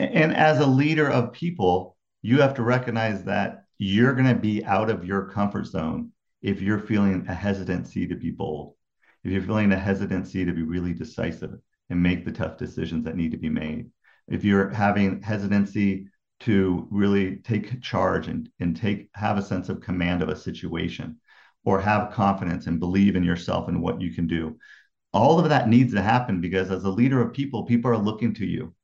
And 0.00 0.34
as 0.34 0.58
a 0.58 0.66
leader 0.66 1.08
of 1.08 1.32
people, 1.32 1.96
you 2.22 2.40
have 2.40 2.54
to 2.54 2.62
recognize 2.62 3.22
that 3.24 3.66
you're 3.78 4.14
going 4.14 4.28
to 4.28 4.40
be 4.40 4.64
out 4.64 4.90
of 4.90 5.04
your 5.04 5.26
comfort 5.26 5.66
zone 5.66 6.10
if 6.40 6.60
you're 6.60 6.80
feeling 6.80 7.26
a 7.28 7.34
hesitancy 7.34 8.08
to 8.08 8.16
be 8.16 8.30
bold, 8.30 8.74
if 9.24 9.30
you're 9.30 9.42
feeling 9.42 9.72
a 9.72 9.78
hesitancy 9.78 10.44
to 10.44 10.52
be 10.52 10.62
really 10.62 10.92
decisive 10.92 11.58
and 11.90 12.02
make 12.02 12.24
the 12.24 12.32
tough 12.32 12.56
decisions 12.56 13.04
that 13.04 13.16
need 13.16 13.32
to 13.32 13.38
be 13.38 13.48
made, 13.48 13.90
if 14.28 14.44
you're 14.44 14.70
having 14.70 15.20
hesitancy 15.22 16.06
to 16.40 16.88
really 16.90 17.36
take 17.36 17.80
charge 17.82 18.26
and, 18.26 18.48
and 18.58 18.76
take 18.76 19.08
have 19.14 19.38
a 19.38 19.42
sense 19.42 19.68
of 19.68 19.80
command 19.80 20.22
of 20.22 20.28
a 20.28 20.36
situation 20.36 21.16
or 21.64 21.80
have 21.80 22.12
confidence 22.12 22.66
and 22.66 22.80
believe 22.80 23.14
in 23.14 23.22
yourself 23.22 23.68
and 23.68 23.80
what 23.80 24.00
you 24.00 24.12
can 24.12 24.26
do. 24.26 24.56
All 25.12 25.38
of 25.38 25.48
that 25.48 25.68
needs 25.68 25.94
to 25.94 26.02
happen 26.02 26.40
because 26.40 26.70
as 26.70 26.82
a 26.82 26.90
leader 26.90 27.20
of 27.20 27.32
people, 27.32 27.64
people 27.64 27.90
are 27.90 27.98
looking 27.98 28.34
to 28.34 28.46
you 28.46 28.74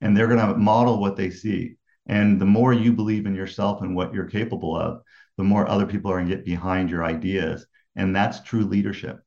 and 0.00 0.16
they're 0.16 0.28
going 0.28 0.38
to 0.38 0.56
model 0.56 1.00
what 1.00 1.16
they 1.16 1.30
see. 1.30 1.76
And 2.06 2.40
the 2.40 2.46
more 2.46 2.72
you 2.72 2.92
believe 2.92 3.26
in 3.26 3.34
yourself 3.34 3.82
and 3.82 3.96
what 3.96 4.14
you're 4.14 4.26
capable 4.26 4.76
of, 4.76 5.02
the 5.36 5.44
more 5.44 5.68
other 5.68 5.86
people 5.86 6.10
are 6.10 6.18
going 6.18 6.28
to 6.28 6.36
get 6.36 6.44
behind 6.44 6.90
your 6.90 7.04
ideas. 7.04 7.66
And 7.96 8.14
that's 8.14 8.42
true 8.42 8.64
leadership. 8.64 9.20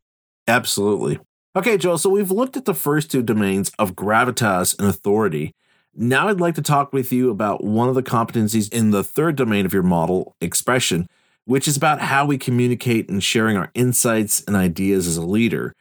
Absolutely. 0.51 1.17
Okay, 1.55 1.77
Joel, 1.77 1.97
so 1.97 2.09
we've 2.09 2.29
looked 2.29 2.57
at 2.57 2.65
the 2.65 2.73
first 2.73 3.09
two 3.09 3.21
domains 3.21 3.71
of 3.79 3.95
gravitas 3.95 4.77
and 4.77 4.85
authority. 4.85 5.53
Now 5.95 6.27
I'd 6.27 6.41
like 6.41 6.55
to 6.55 6.61
talk 6.61 6.91
with 6.91 7.13
you 7.13 7.29
about 7.29 7.63
one 7.63 7.87
of 7.87 7.95
the 7.95 8.03
competencies 8.03 8.71
in 8.71 8.91
the 8.91 9.01
third 9.01 9.37
domain 9.37 9.65
of 9.65 9.71
your 9.71 9.81
model, 9.81 10.35
expression, 10.41 11.07
which 11.45 11.69
is 11.69 11.77
about 11.77 12.01
how 12.01 12.25
we 12.25 12.37
communicate 12.37 13.09
and 13.09 13.23
sharing 13.23 13.55
our 13.55 13.71
insights 13.73 14.43
and 14.45 14.57
ideas 14.57 15.07
as 15.07 15.15
a 15.15 15.25
leader. 15.25 15.73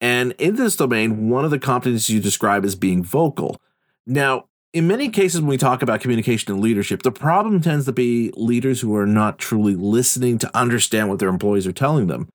And 0.00 0.32
in 0.38 0.56
this 0.56 0.74
domain, 0.74 1.30
one 1.30 1.44
of 1.44 1.52
the 1.52 1.60
competencies 1.60 2.10
you 2.10 2.18
describe 2.18 2.64
is 2.64 2.74
being 2.74 3.04
vocal. 3.04 3.60
Now, 4.08 4.46
in 4.72 4.88
many 4.88 5.08
cases, 5.08 5.40
when 5.40 5.48
we 5.48 5.56
talk 5.56 5.82
about 5.82 6.00
communication 6.00 6.52
and 6.52 6.60
leadership, 6.60 7.04
the 7.04 7.12
problem 7.12 7.60
tends 7.60 7.84
to 7.84 7.92
be 7.92 8.32
leaders 8.34 8.80
who 8.80 8.96
are 8.96 9.06
not 9.06 9.38
truly 9.38 9.76
listening 9.76 10.38
to 10.38 10.56
understand 10.58 11.08
what 11.08 11.20
their 11.20 11.28
employees 11.28 11.66
are 11.68 11.72
telling 11.72 12.08
them. 12.08 12.28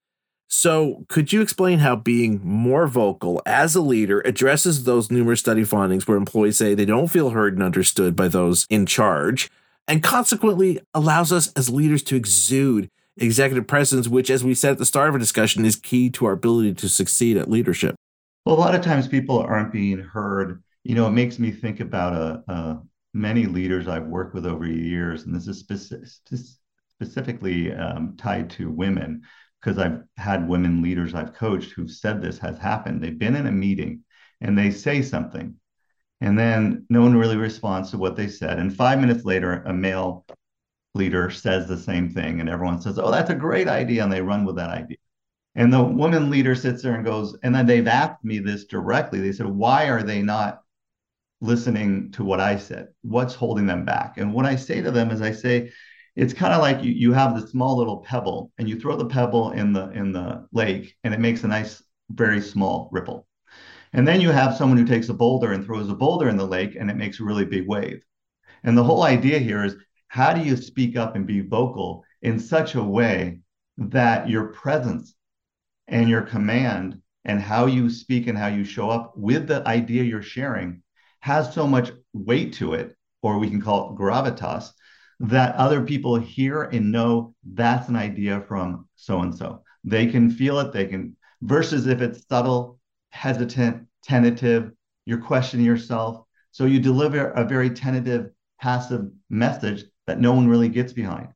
So, 0.53 1.05
could 1.07 1.31
you 1.31 1.41
explain 1.41 1.79
how 1.79 1.95
being 1.95 2.41
more 2.43 2.85
vocal 2.85 3.41
as 3.45 3.73
a 3.73 3.81
leader 3.81 4.19
addresses 4.25 4.83
those 4.83 5.09
numerous 5.09 5.39
study 5.39 5.63
findings 5.63 6.07
where 6.07 6.17
employees 6.17 6.57
say 6.57 6.75
they 6.75 6.85
don't 6.85 7.07
feel 7.07 7.29
heard 7.29 7.53
and 7.53 7.63
understood 7.63 8.15
by 8.15 8.27
those 8.27 8.67
in 8.69 8.85
charge? 8.85 9.49
and 9.87 10.03
consequently 10.03 10.79
allows 10.93 11.31
us 11.31 11.51
as 11.53 11.69
leaders 11.69 12.03
to 12.03 12.15
exude 12.15 12.89
executive 13.17 13.67
presence, 13.67 14.07
which, 14.07 14.29
as 14.29 14.43
we 14.43 14.53
said 14.53 14.73
at 14.73 14.77
the 14.77 14.85
start 14.85 15.09
of 15.09 15.15
our 15.15 15.19
discussion, 15.19 15.65
is 15.65 15.75
key 15.75 16.09
to 16.09 16.25
our 16.25 16.31
ability 16.31 16.73
to 16.75 16.89
succeed 16.89 17.37
at 17.37 17.49
leadership. 17.49 17.95
Well, 18.45 18.55
a 18.55 18.59
lot 18.59 18.73
of 18.73 18.81
times 18.81 19.07
people 19.07 19.39
aren't 19.39 19.73
being 19.73 19.99
heard. 19.99 20.63
You 20.83 20.95
know, 20.95 21.07
it 21.07 21.11
makes 21.11 21.39
me 21.39 21.51
think 21.51 21.79
about 21.79 22.13
a, 22.13 22.51
a 22.51 22.81
many 23.13 23.45
leaders 23.45 23.87
I've 23.87 24.07
worked 24.07 24.33
with 24.33 24.45
over 24.45 24.65
years, 24.65 25.23
and 25.23 25.35
this 25.35 25.47
is 25.47 25.59
specific, 25.59 26.07
specifically 26.95 27.73
um, 27.73 28.15
tied 28.17 28.49
to 28.51 28.71
women 28.71 29.23
because 29.62 29.78
I've 29.78 30.04
had 30.17 30.47
women 30.47 30.82
leaders 30.82 31.13
I've 31.13 31.34
coached 31.34 31.71
who've 31.71 31.91
said 31.91 32.21
this 32.21 32.39
has 32.39 32.58
happened. 32.58 33.02
They've 33.02 33.17
been 33.17 33.36
in 33.36 33.47
a 33.47 33.52
meeting 33.52 34.04
and 34.39 34.58
they 34.58 34.71
say 34.71 35.02
something, 35.02 35.56
and 36.19 36.38
then 36.38 36.86
no 36.89 37.02
one 37.02 37.15
really 37.15 37.38
responds 37.38 37.91
to 37.91 37.97
what 37.97 38.15
they 38.15 38.28
said. 38.28 38.58
And 38.60 38.76
five 38.76 39.00
minutes 39.00 39.24
later, 39.24 39.63
a 39.63 39.74
male 39.74 40.26
leader 40.95 41.30
says 41.30 41.67
the 41.67 41.78
same 41.78 42.10
thing, 42.10 42.39
and 42.39 42.50
everyone 42.50 42.82
says, 42.82 42.97
Oh, 42.97 43.12
that's 43.12 43.30
a 43.30 43.36
great 43.36 43.67
idea. 43.67 44.04
And 44.04 44.12
they 44.12 44.21
run 44.21 44.45
with 44.45 44.56
that 44.58 44.69
idea. 44.69 44.97
And 45.56 45.71
the 45.71 45.84
woman 45.84 46.30
leader 46.30 46.56
sits 46.56 46.82
there 46.82 46.95
and 46.95 47.06
goes, 47.06 47.38
and 47.43 47.54
then 47.54 47.65
they've 47.65 47.88
asked 47.88 48.24
me 48.24 48.39
this 48.39 48.65
directly. 48.65 49.19
They 49.19 49.32
said, 49.32 49.47
Why 49.47 49.89
are 49.89 50.04
they 50.04 50.21
not 50.21 50.62
listening 51.41 52.12
to 52.13 52.24
what 52.24 52.39
I 52.39 52.58
said? 52.58 52.89
What's 53.02 53.36
holding 53.36 53.65
them 53.65 53.86
back? 53.86 54.17
And 54.17 54.34
what 54.34 54.45
I 54.45 54.56
say 54.56 54.82
to 54.82 54.91
them 54.91 55.12
is, 55.12 55.21
I 55.21 55.32
say, 55.32 55.71
it's 56.15 56.34
kind 56.34 56.54
of 56.54 56.62
like 56.62 56.84
you, 56.84 56.91
you 56.91 57.13
have 57.13 57.36
this 57.36 57.52
small 57.52 57.78
little 57.78 57.97
pebble 57.97 58.52
and 58.58 58.67
you 58.67 58.80
throw 58.80 58.95
the 58.97 59.06
pebble 59.06 59.52
in 59.52 59.74
the 59.74 59.89
in 59.91 60.12
the 60.12 60.47
lake 60.52 60.95
and 61.04 61.13
it 61.13 61.19
makes 61.19 61.43
a 61.43 61.47
nice 61.47 61.82
very 62.10 62.41
small 62.41 62.89
ripple 62.91 63.28
and 63.93 64.08
then 64.08 64.21
you 64.21 64.30
have 64.30 64.56
someone 64.56 64.78
who 64.78 64.86
takes 64.86 65.10
a 65.10 65.13
boulder 65.13 65.52
and 65.52 65.65
throws 65.65 65.89
a 65.89 65.95
boulder 65.95 66.30
in 66.30 66.38
the 66.38 66.47
lake 66.47 66.76
and 66.76 66.89
it 66.89 66.95
makes 66.95 67.19
a 67.19 67.24
really 67.24 67.45
big 67.45 67.67
wave. 67.67 68.04
And 68.63 68.78
the 68.78 68.84
whole 68.84 69.04
idea 69.04 69.39
here 69.39 69.65
is 69.65 69.76
how 70.08 70.34
do 70.34 70.41
you 70.41 70.56
speak 70.56 70.95
up 70.95 71.15
and 71.15 71.28
be 71.28 71.41
vocal 71.41 72.04
in 72.21 72.39
such 72.39 72.76
a 72.76 72.84
way 72.84 73.39
that 73.78 74.30
your 74.30 74.45
presence 74.45 75.13
and 75.88 76.10
your 76.10 76.21
command 76.21 77.02
and 77.26 77.41
how 77.41 77.65
you 77.65 77.89
speak 77.89 78.28
and 78.28 78.38
how 78.38 78.47
you 78.47 78.63
show 78.63 78.89
up 78.89 79.13
with 79.17 79.47
the 79.47 79.67
idea 79.67 80.04
you're 80.04 80.21
sharing 80.21 80.82
has 81.19 81.54
so 81.54 81.67
much 81.67 81.91
weight 82.13 82.54
to 82.54 82.74
it, 82.74 82.95
or 83.21 83.38
we 83.38 83.50
can 83.50 83.62
call 83.62 83.89
it 83.91 83.97
gravitas, 83.97 84.71
that 85.21 85.55
other 85.55 85.84
people 85.84 86.15
hear 86.15 86.63
and 86.63 86.91
know 86.91 87.36
that's 87.53 87.89
an 87.89 87.95
idea 87.95 88.41
from 88.47 88.88
so 88.95 89.21
and 89.21 89.36
so. 89.36 89.63
They 89.84 90.07
can 90.07 90.31
feel 90.31 90.60
it, 90.60 90.73
they 90.73 90.86
can, 90.86 91.15
versus 91.43 91.86
if 91.86 92.01
it's 92.01 92.27
subtle 92.27 92.79
hesitant, 93.10 93.88
tentative, 94.03 94.71
you're 95.05 95.21
questioning 95.21 95.65
yourself. 95.65 96.25
So 96.51 96.65
you 96.65 96.79
deliver 96.79 97.29
a 97.31 97.45
very 97.45 97.69
tentative, 97.69 98.31
passive 98.60 99.10
message 99.29 99.84
that 100.07 100.19
no 100.19 100.34
one 100.34 100.47
really 100.47 100.69
gets 100.69 100.91
behind. 100.91 101.27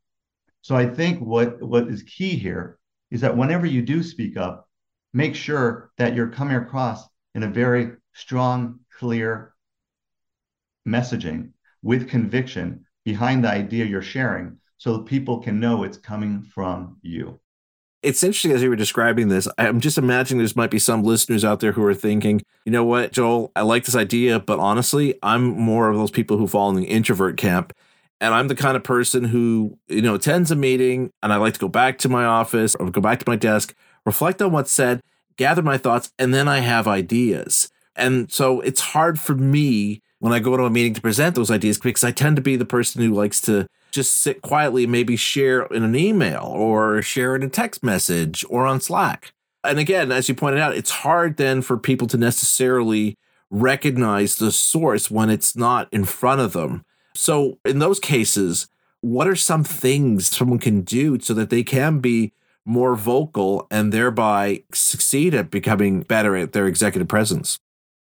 So 0.61 0.75
I 0.75 0.87
think 0.87 1.19
what, 1.19 1.61
what 1.61 1.87
is 1.87 2.01
key 2.03 2.35
here 2.37 2.79
is 3.11 3.21
that 3.21 3.37
whenever 3.37 3.67
you 3.67 3.83
do 3.83 4.01
speak 4.01 4.35
up, 4.35 4.67
make 5.13 5.35
sure 5.35 5.91
that 5.99 6.15
you're 6.15 6.29
coming 6.29 6.55
across 6.55 7.03
in 7.35 7.43
a 7.43 7.47
very 7.47 7.91
strong, 8.13 8.79
clear 8.97 9.53
messaging 10.87 11.51
with 11.83 12.09
conviction 12.09 12.84
behind 13.05 13.43
the 13.43 13.49
idea 13.49 13.85
you're 13.85 14.01
sharing 14.01 14.57
so 14.77 14.97
that 14.97 15.05
people 15.05 15.39
can 15.39 15.59
know 15.59 15.83
it's 15.83 15.97
coming 15.97 16.41
from 16.41 16.97
you 17.01 17.39
it's 18.05 18.23
interesting 18.23 18.51
as 18.51 18.61
you 18.61 18.69
were 18.69 18.75
describing 18.75 19.29
this. 19.29 19.47
I'm 19.57 19.79
just 19.79 19.97
imagining 19.97 20.37
there's 20.37 20.55
might 20.55 20.69
be 20.69 20.77
some 20.77 21.03
listeners 21.03 21.43
out 21.43 21.59
there 21.59 21.71
who 21.71 21.83
are 21.85 21.95
thinking, 21.95 22.43
you 22.63 22.71
know 22.71 22.85
what, 22.85 23.11
Joel, 23.11 23.51
I 23.55 23.63
like 23.63 23.83
this 23.83 23.95
idea, 23.95 24.39
but 24.39 24.59
honestly, 24.59 25.17
I'm 25.23 25.43
more 25.43 25.89
of 25.89 25.97
those 25.97 26.11
people 26.11 26.37
who 26.37 26.47
fall 26.47 26.69
in 26.69 26.75
the 26.75 26.85
introvert 26.85 27.35
camp. 27.35 27.73
And 28.21 28.33
I'm 28.33 28.47
the 28.47 28.55
kind 28.55 28.77
of 28.77 28.83
person 28.83 29.25
who, 29.25 29.79
you 29.87 30.03
know, 30.03 30.15
attends 30.15 30.51
a 30.51 30.55
meeting 30.55 31.11
and 31.23 31.33
I 31.33 31.37
like 31.37 31.55
to 31.55 31.59
go 31.59 31.67
back 31.67 31.97
to 31.99 32.09
my 32.09 32.25
office 32.25 32.75
or 32.75 32.91
go 32.91 33.01
back 33.01 33.19
to 33.19 33.29
my 33.29 33.35
desk, 33.35 33.75
reflect 34.05 34.41
on 34.41 34.51
what's 34.51 34.71
said, 34.71 35.01
gather 35.35 35.63
my 35.63 35.77
thoughts, 35.77 36.11
and 36.19 36.33
then 36.33 36.47
I 36.47 36.59
have 36.59 36.87
ideas. 36.87 37.69
And 37.95 38.31
so 38.31 38.61
it's 38.61 38.81
hard 38.81 39.19
for 39.19 39.33
me 39.33 40.01
when 40.19 40.33
I 40.33 40.39
go 40.39 40.57
to 40.57 40.63
a 40.63 40.69
meeting 40.69 40.93
to 40.93 41.01
present 41.01 41.35
those 41.35 41.51
ideas 41.51 41.77
because 41.77 42.03
I 42.03 42.11
tend 42.11 42.35
to 42.37 42.41
be 42.41 42.55
the 42.55 42.65
person 42.65 43.01
who 43.01 43.13
likes 43.13 43.41
to 43.41 43.67
just 43.91 44.19
sit 44.19 44.41
quietly, 44.41 44.83
and 44.83 44.91
maybe 44.91 45.15
share 45.15 45.63
in 45.67 45.83
an 45.83 45.95
email 45.95 46.43
or 46.43 47.01
share 47.01 47.35
in 47.35 47.43
a 47.43 47.49
text 47.49 47.81
message 47.81 48.43
or 48.49 48.67
on 48.67 48.81
Slack. 48.81 49.31
And 49.63 49.79
again, 49.79 50.11
as 50.11 50.27
you 50.27 50.35
pointed 50.35 50.59
out, 50.59 50.75
it's 50.75 50.91
hard 50.91 51.37
then 51.37 51.61
for 51.61 51.77
people 51.77 52.05
to 52.07 52.17
necessarily 52.17 53.15
recognize 53.49 54.35
the 54.35 54.51
source 54.51 55.09
when 55.09 55.29
it's 55.29 55.55
not 55.55 55.87
in 55.91 56.03
front 56.03 56.41
of 56.41 56.53
them. 56.53 56.83
So, 57.15 57.57
in 57.63 57.79
those 57.79 57.99
cases, 57.99 58.67
what 58.99 59.27
are 59.27 59.35
some 59.35 59.63
things 59.63 60.27
someone 60.27 60.59
can 60.59 60.81
do 60.81 61.19
so 61.19 61.33
that 61.33 61.49
they 61.49 61.63
can 61.63 61.99
be 61.99 62.33
more 62.65 62.95
vocal 62.95 63.67
and 63.71 63.91
thereby 63.91 64.63
succeed 64.73 65.33
at 65.33 65.51
becoming 65.51 66.01
better 66.01 66.35
at 66.35 66.51
their 66.51 66.67
executive 66.67 67.07
presence? 67.07 67.59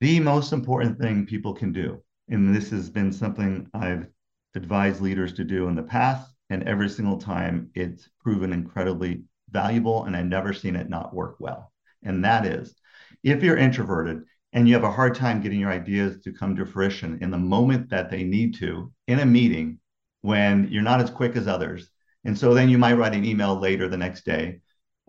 The 0.01 0.19
most 0.19 0.51
important 0.51 0.99
thing 0.99 1.25
people 1.25 1.53
can 1.53 1.71
do, 1.71 2.03
and 2.27 2.53
this 2.53 2.71
has 2.71 2.89
been 2.89 3.13
something 3.13 3.69
I've 3.73 4.07
advised 4.55 4.99
leaders 4.99 5.31
to 5.33 5.45
do 5.45 5.67
in 5.69 5.75
the 5.75 5.83
past. 5.83 6.29
And 6.49 6.63
every 6.63 6.89
single 6.89 7.17
time 7.17 7.69
it's 7.75 8.09
proven 8.19 8.51
incredibly 8.51 9.23
valuable, 9.49 10.03
and 10.03 10.15
I've 10.17 10.25
never 10.25 10.51
seen 10.53 10.75
it 10.75 10.89
not 10.89 11.13
work 11.13 11.37
well. 11.39 11.71
And 12.03 12.25
that 12.25 12.45
is 12.45 12.75
if 13.23 13.43
you're 13.43 13.57
introverted 13.57 14.23
and 14.51 14.67
you 14.67 14.73
have 14.73 14.83
a 14.83 14.91
hard 14.91 15.15
time 15.15 15.39
getting 15.39 15.59
your 15.61 15.71
ideas 15.71 16.21
to 16.23 16.33
come 16.33 16.55
to 16.57 16.65
fruition 16.65 17.19
in 17.21 17.31
the 17.31 17.37
moment 17.37 17.89
that 17.91 18.09
they 18.09 18.23
need 18.23 18.55
to 18.55 18.91
in 19.07 19.19
a 19.19 19.25
meeting 19.25 19.79
when 20.21 20.67
you're 20.69 20.81
not 20.81 20.99
as 20.99 21.09
quick 21.09 21.35
as 21.37 21.47
others. 21.47 21.89
And 22.25 22.37
so 22.37 22.53
then 22.53 22.69
you 22.69 22.77
might 22.77 22.95
write 22.95 23.15
an 23.15 23.23
email 23.25 23.55
later 23.57 23.87
the 23.87 23.97
next 23.97 24.25
day 24.25 24.61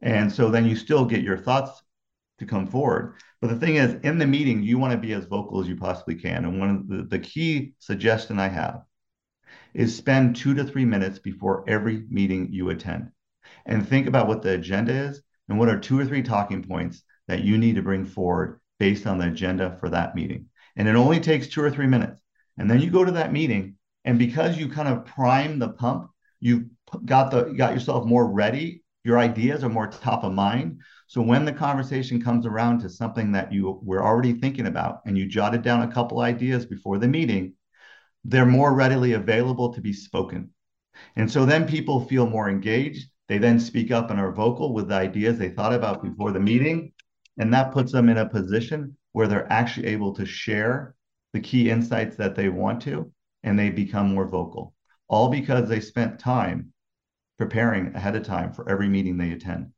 And 0.02 0.31
so 0.33 0.50
then 0.50 0.66
you 0.66 0.76
still 0.76 1.05
get 1.07 1.22
your 1.22 1.38
thoughts 1.38 1.83
to 2.42 2.48
come 2.48 2.66
forward. 2.66 3.14
But 3.40 3.50
the 3.50 3.57
thing 3.57 3.76
is, 3.76 3.96
in 4.02 4.18
the 4.18 4.26
meeting, 4.26 4.62
you 4.62 4.78
want 4.78 4.92
to 4.92 4.98
be 4.98 5.12
as 5.14 5.24
vocal 5.24 5.61
as 5.61 5.68
you 5.68 5.76
possibly 5.76 6.14
can. 6.14 6.44
And 6.44 6.59
one 6.59 6.70
of 6.70 6.88
the, 6.88 7.02
the 7.05 7.18
key 7.18 7.74
suggestion 7.78 8.38
I 8.38 8.48
have 8.48 8.83
is 9.74 9.96
spend 9.96 10.37
two 10.37 10.55
to 10.55 10.64
three 10.64 10.85
minutes 10.85 11.18
before 11.18 11.64
every 11.66 12.05
meeting 12.09 12.48
you 12.50 12.70
attend 12.70 13.11
and 13.66 13.87
think 13.87 14.07
about 14.07 14.28
what 14.28 14.42
the 14.42 14.52
agenda 14.52 14.92
is 14.92 15.22
and 15.48 15.59
what 15.59 15.68
are 15.68 15.78
two 15.78 15.98
or 15.98 16.05
three 16.05 16.22
talking 16.22 16.62
points 16.62 17.02
that 17.28 17.42
you 17.42 17.59
need 17.59 17.76
to 17.76 17.83
bring 17.83 18.05
forward 18.05 18.61
based 18.78 19.07
on 19.07 19.18
the 19.18 19.28
agenda 19.28 19.76
for 19.81 19.88
that 19.88 20.14
meeting. 20.14 20.46
And 20.76 20.88
it 20.88 20.96
only 20.96 21.20
takes 21.20 21.48
two 21.48 21.62
or 21.62 21.70
three 21.70 21.87
minutes. 21.87 22.20
And 22.59 22.70
then 22.70 22.81
you 22.81 22.90
go 22.90 23.05
to 23.05 23.12
that 23.12 23.33
meeting, 23.33 23.76
and 24.05 24.18
because 24.18 24.59
you 24.59 24.68
kind 24.68 24.88
of 24.88 25.07
prime 25.07 25.59
the 25.59 25.68
pump, 25.68 26.11
you 26.40 26.70
got 27.05 27.31
the 27.31 27.44
got 27.57 27.72
yourself 27.72 28.05
more 28.05 28.26
ready. 28.26 28.83
Your 29.05 29.18
ideas 29.18 29.64
are 29.64 29.68
more 29.68 29.87
top 29.87 30.24
of 30.24 30.33
mind. 30.33 30.81
So 31.12 31.20
when 31.20 31.44
the 31.44 31.53
conversation 31.53 32.22
comes 32.22 32.46
around 32.46 32.79
to 32.79 32.88
something 32.88 33.33
that 33.33 33.53
you 33.53 33.79
were 33.83 34.03
already 34.03 34.33
thinking 34.33 34.66
about, 34.66 35.03
and 35.05 35.18
you 35.18 35.27
jotted 35.27 35.61
down 35.61 35.83
a 35.83 35.92
couple 35.92 36.20
ideas 36.20 36.64
before 36.64 36.96
the 36.96 37.07
meeting, 37.07 37.53
they're 38.25 38.46
more 38.46 38.72
readily 38.72 39.12
available 39.12 39.75
to 39.75 39.83
be 39.83 39.92
spoken. 39.92 40.48
And 41.14 41.31
so 41.31 41.44
then 41.44 41.68
people 41.68 42.07
feel 42.07 42.27
more 42.27 42.48
engaged. 42.48 43.11
They 43.29 43.37
then 43.37 43.61
speak 43.61 43.90
up 43.90 44.11
and 44.11 44.18
are 44.18 44.33
vocal 44.33 44.72
with 44.72 44.88
the 44.88 44.94
ideas 44.94 45.37
they 45.37 45.51
thought 45.51 45.75
about 45.75 46.03
before 46.03 46.33
the 46.33 46.40
meeting. 46.40 46.94
And 47.37 47.53
that 47.53 47.72
puts 47.72 47.92
them 47.92 48.09
in 48.09 48.16
a 48.16 48.27
position 48.27 48.96
where 49.12 49.29
they're 49.29 49.53
actually 49.53 49.88
able 49.88 50.14
to 50.14 50.25
share 50.25 50.94
the 51.35 51.40
key 51.40 51.68
insights 51.68 52.16
that 52.16 52.37
they 52.37 52.48
want 52.48 52.81
to, 52.85 53.12
and 53.42 53.59
they 53.59 53.68
become 53.68 54.14
more 54.14 54.29
vocal, 54.29 54.72
all 55.09 55.29
because 55.29 55.68
they 55.68 55.81
spent 55.81 56.18
time 56.18 56.72
preparing 57.37 57.94
ahead 57.94 58.16
of 58.16 58.22
time 58.22 58.55
for 58.55 58.66
every 58.66 58.88
meeting 58.88 59.18
they 59.18 59.33
attend. 59.33 59.72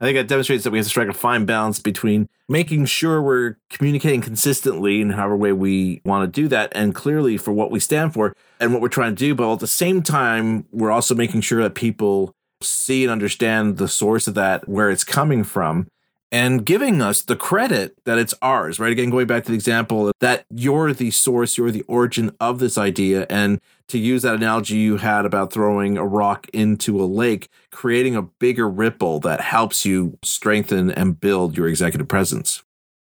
I 0.00 0.06
think 0.06 0.16
that 0.16 0.28
demonstrates 0.28 0.64
that 0.64 0.70
we 0.70 0.78
have 0.78 0.86
to 0.86 0.90
strike 0.90 1.08
a 1.08 1.12
fine 1.12 1.44
balance 1.44 1.78
between 1.78 2.28
making 2.48 2.86
sure 2.86 3.20
we're 3.20 3.56
communicating 3.68 4.22
consistently 4.22 5.02
in 5.02 5.10
however 5.10 5.36
way 5.36 5.52
we 5.52 6.00
want 6.06 6.22
to 6.22 6.40
do 6.40 6.48
that 6.48 6.72
and 6.74 6.94
clearly 6.94 7.36
for 7.36 7.52
what 7.52 7.70
we 7.70 7.80
stand 7.80 8.14
for 8.14 8.34
and 8.58 8.72
what 8.72 8.80
we're 8.80 8.88
trying 8.88 9.14
to 9.14 9.18
do. 9.18 9.34
But 9.34 9.52
at 9.52 9.60
the 9.60 9.66
same 9.66 10.02
time, 10.02 10.64
we're 10.72 10.90
also 10.90 11.14
making 11.14 11.42
sure 11.42 11.62
that 11.62 11.74
people 11.74 12.34
see 12.62 13.04
and 13.04 13.12
understand 13.12 13.76
the 13.76 13.88
source 13.88 14.26
of 14.26 14.34
that, 14.34 14.66
where 14.68 14.90
it's 14.90 15.04
coming 15.04 15.44
from 15.44 15.86
and 16.32 16.64
giving 16.64 17.02
us 17.02 17.22
the 17.22 17.34
credit 17.34 17.96
that 18.04 18.18
it's 18.18 18.34
ours, 18.40 18.78
right? 18.78 18.92
Again, 18.92 19.10
going 19.10 19.26
back 19.26 19.44
to 19.44 19.50
the 19.50 19.56
example 19.56 20.12
that 20.20 20.44
you're 20.48 20.92
the 20.92 21.10
source, 21.10 21.58
you're 21.58 21.72
the 21.72 21.82
origin 21.82 22.34
of 22.38 22.60
this 22.60 22.78
idea. 22.78 23.26
And 23.28 23.60
to 23.88 23.98
use 23.98 24.22
that 24.22 24.36
analogy 24.36 24.76
you 24.76 24.98
had 24.98 25.24
about 25.24 25.52
throwing 25.52 25.98
a 25.98 26.06
rock 26.06 26.46
into 26.52 27.02
a 27.02 27.04
lake, 27.04 27.48
creating 27.72 28.14
a 28.14 28.22
bigger 28.22 28.68
ripple 28.68 29.18
that 29.20 29.40
helps 29.40 29.84
you 29.84 30.18
strengthen 30.22 30.90
and 30.92 31.20
build 31.20 31.56
your 31.56 31.66
executive 31.66 32.06
presence. 32.06 32.62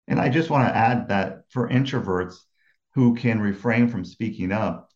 And 0.07 0.19
I 0.19 0.29
just 0.29 0.49
want 0.49 0.67
to 0.67 0.75
add 0.75 1.09
that 1.09 1.43
for 1.49 1.69
introverts 1.69 2.35
who 2.95 3.15
can 3.15 3.39
refrain 3.39 3.87
from 3.87 4.03
speaking 4.03 4.51
up, 4.51 4.89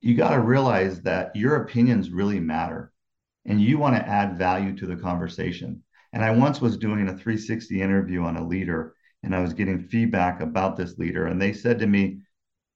you 0.00 0.14
got 0.14 0.30
to 0.30 0.40
realize 0.40 1.02
that 1.02 1.36
your 1.36 1.56
opinions 1.56 2.10
really 2.10 2.40
matter 2.40 2.92
and 3.44 3.60
you 3.60 3.78
want 3.78 3.96
to 3.96 4.08
add 4.08 4.38
value 4.38 4.76
to 4.76 4.86
the 4.86 4.96
conversation 4.96 5.82
and 6.12 6.24
I 6.24 6.30
once 6.30 6.60
was 6.60 6.76
doing 6.76 7.08
a 7.08 7.16
360 7.16 7.80
interview 7.80 8.22
on 8.22 8.36
a 8.36 8.46
leader, 8.46 8.94
and 9.22 9.34
I 9.34 9.40
was 9.40 9.52
getting 9.52 9.80
feedback 9.80 10.40
about 10.40 10.76
this 10.76 10.98
leader. 10.98 11.26
And 11.26 11.40
they 11.40 11.52
said 11.52 11.78
to 11.80 11.86
me, 11.86 12.20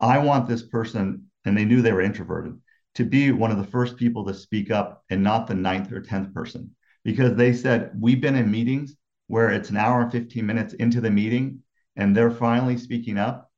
I 0.01 0.18
want 0.18 0.49
this 0.49 0.62
person, 0.62 1.31
and 1.45 1.57
they 1.57 1.64
knew 1.64 1.81
they 1.81 1.92
were 1.92 2.03
introverted, 2.03 2.59
to 2.97 3.05
be 3.05 3.31
one 3.31 3.51
of 3.51 3.59
the 3.59 3.64
first 3.64 3.97
people 3.97 4.25
to 4.27 4.35
speak 4.35 4.71
up 4.71 5.05
and 5.09 5.23
not 5.23 5.47
the 5.47 5.55
ninth 5.55 5.92
or 5.92 6.03
10th 6.03 6.35
person. 6.35 6.75
Because 7.05 7.37
they 7.37 7.53
said, 7.53 7.92
We've 7.99 8.21
been 8.21 8.37
in 8.37 8.51
meetings 8.51 8.95
where 9.29 9.51
it's 9.51 9.71
an 9.71 9.77
hour 9.77 10.03
and 10.03 10.12
15 10.12 10.45
minutes 10.45 10.75
into 10.75 11.01
the 11.01 11.11
meeting, 11.11 11.61
and 11.97 12.14
they're 12.14 12.31
finally 12.31 12.77
speaking 12.77 13.18
up. 13.18 13.51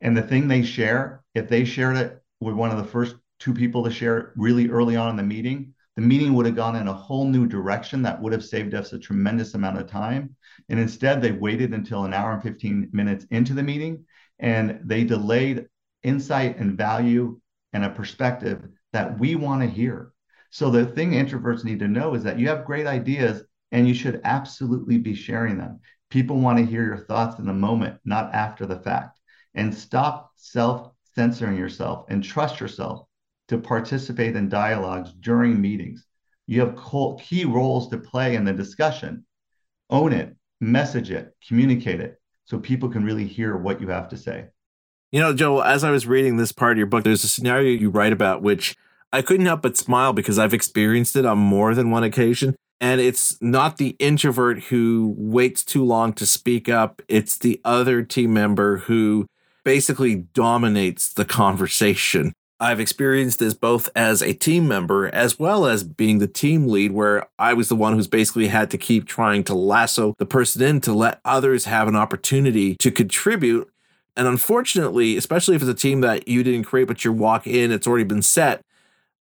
And 0.00 0.16
the 0.16 0.22
thing 0.22 0.48
they 0.48 0.62
share, 0.62 1.22
if 1.34 1.48
they 1.48 1.64
shared 1.64 1.96
it 1.96 2.22
with 2.40 2.54
one 2.54 2.70
of 2.70 2.76
the 2.76 2.90
first 2.90 3.14
two 3.38 3.54
people 3.54 3.84
to 3.84 3.90
share 3.90 4.18
it 4.18 4.26
really 4.36 4.68
early 4.68 4.96
on 4.96 5.10
in 5.10 5.16
the 5.16 5.22
meeting, 5.22 5.71
the 5.96 6.02
meeting 6.02 6.32
would 6.34 6.46
have 6.46 6.56
gone 6.56 6.76
in 6.76 6.88
a 6.88 6.92
whole 6.92 7.26
new 7.26 7.46
direction 7.46 8.02
that 8.02 8.20
would 8.20 8.32
have 8.32 8.44
saved 8.44 8.74
us 8.74 8.92
a 8.92 8.98
tremendous 8.98 9.54
amount 9.54 9.78
of 9.78 9.86
time. 9.86 10.34
And 10.68 10.80
instead, 10.80 11.20
they 11.20 11.32
waited 11.32 11.74
until 11.74 12.04
an 12.04 12.14
hour 12.14 12.32
and 12.32 12.42
15 12.42 12.88
minutes 12.92 13.26
into 13.30 13.52
the 13.52 13.62
meeting 13.62 14.04
and 14.38 14.80
they 14.84 15.04
delayed 15.04 15.66
insight 16.02 16.58
and 16.58 16.76
value 16.76 17.40
and 17.72 17.84
a 17.84 17.90
perspective 17.90 18.62
that 18.92 19.18
we 19.18 19.34
want 19.34 19.62
to 19.62 19.68
hear. 19.68 20.12
So, 20.50 20.70
the 20.70 20.84
thing 20.84 21.12
introverts 21.12 21.64
need 21.64 21.78
to 21.78 21.88
know 21.88 22.14
is 22.14 22.24
that 22.24 22.38
you 22.38 22.48
have 22.48 22.66
great 22.66 22.86
ideas 22.86 23.42
and 23.70 23.88
you 23.88 23.94
should 23.94 24.20
absolutely 24.24 24.98
be 24.98 25.14
sharing 25.14 25.56
them. 25.56 25.80
People 26.10 26.40
want 26.40 26.58
to 26.58 26.66
hear 26.66 26.84
your 26.84 26.98
thoughts 26.98 27.38
in 27.38 27.46
the 27.46 27.54
moment, 27.54 27.98
not 28.04 28.34
after 28.34 28.66
the 28.66 28.78
fact. 28.78 29.18
And 29.54 29.74
stop 29.74 30.32
self 30.36 30.92
censoring 31.14 31.56
yourself 31.56 32.06
and 32.08 32.22
trust 32.22 32.60
yourself 32.60 33.06
to 33.52 33.58
participate 33.58 34.34
in 34.34 34.48
dialogues 34.48 35.12
during 35.20 35.60
meetings. 35.60 36.06
You 36.46 36.60
have 36.60 37.18
key 37.20 37.44
roles 37.44 37.88
to 37.90 37.98
play 37.98 38.34
in 38.34 38.44
the 38.44 38.52
discussion. 38.52 39.26
Own 39.90 40.14
it, 40.14 40.34
message 40.60 41.10
it, 41.10 41.36
communicate 41.46 42.00
it 42.00 42.18
so 42.46 42.58
people 42.58 42.88
can 42.88 43.04
really 43.04 43.26
hear 43.26 43.56
what 43.56 43.80
you 43.80 43.88
have 43.88 44.08
to 44.08 44.16
say. 44.16 44.46
You 45.12 45.20
know, 45.20 45.34
Joe, 45.34 45.60
as 45.60 45.84
I 45.84 45.90
was 45.90 46.06
reading 46.06 46.38
this 46.38 46.50
part 46.50 46.72
of 46.72 46.78
your 46.78 46.86
book, 46.86 47.04
there's 47.04 47.24
a 47.24 47.28
scenario 47.28 47.78
you 47.78 47.90
write 47.90 48.14
about 48.14 48.40
which 48.40 48.74
I 49.12 49.20
couldn't 49.20 49.44
help 49.44 49.60
but 49.60 49.76
smile 49.76 50.14
because 50.14 50.38
I've 50.38 50.54
experienced 50.54 51.14
it 51.14 51.26
on 51.26 51.36
more 51.36 51.74
than 51.74 51.90
one 51.90 52.04
occasion. 52.04 52.56
And 52.80 53.02
it's 53.02 53.40
not 53.42 53.76
the 53.76 53.96
introvert 53.98 54.64
who 54.64 55.14
waits 55.18 55.62
too 55.62 55.84
long 55.84 56.14
to 56.14 56.24
speak 56.24 56.70
up, 56.70 57.02
it's 57.06 57.36
the 57.36 57.60
other 57.66 58.02
team 58.02 58.32
member 58.32 58.78
who 58.78 59.26
basically 59.62 60.14
dominates 60.14 61.12
the 61.12 61.26
conversation. 61.26 62.32
I've 62.62 62.78
experienced 62.78 63.40
this 63.40 63.54
both 63.54 63.90
as 63.96 64.22
a 64.22 64.34
team 64.34 64.68
member 64.68 65.12
as 65.12 65.36
well 65.36 65.66
as 65.66 65.82
being 65.82 66.20
the 66.20 66.28
team 66.28 66.68
lead, 66.68 66.92
where 66.92 67.26
I 67.36 67.54
was 67.54 67.68
the 67.68 67.74
one 67.74 67.94
who's 67.94 68.06
basically 68.06 68.46
had 68.46 68.70
to 68.70 68.78
keep 68.78 69.04
trying 69.04 69.42
to 69.44 69.54
lasso 69.54 70.14
the 70.18 70.26
person 70.26 70.62
in 70.62 70.80
to 70.82 70.92
let 70.92 71.20
others 71.24 71.64
have 71.64 71.88
an 71.88 71.96
opportunity 71.96 72.76
to 72.76 72.92
contribute. 72.92 73.68
And 74.16 74.28
unfortunately, 74.28 75.16
especially 75.16 75.56
if 75.56 75.62
it's 75.62 75.72
a 75.72 75.74
team 75.74 76.02
that 76.02 76.28
you 76.28 76.44
didn't 76.44 76.62
create, 76.62 76.86
but 76.86 77.04
you 77.04 77.12
walk 77.12 77.48
in, 77.48 77.72
it's 77.72 77.88
already 77.88 78.04
been 78.04 78.22
set. 78.22 78.64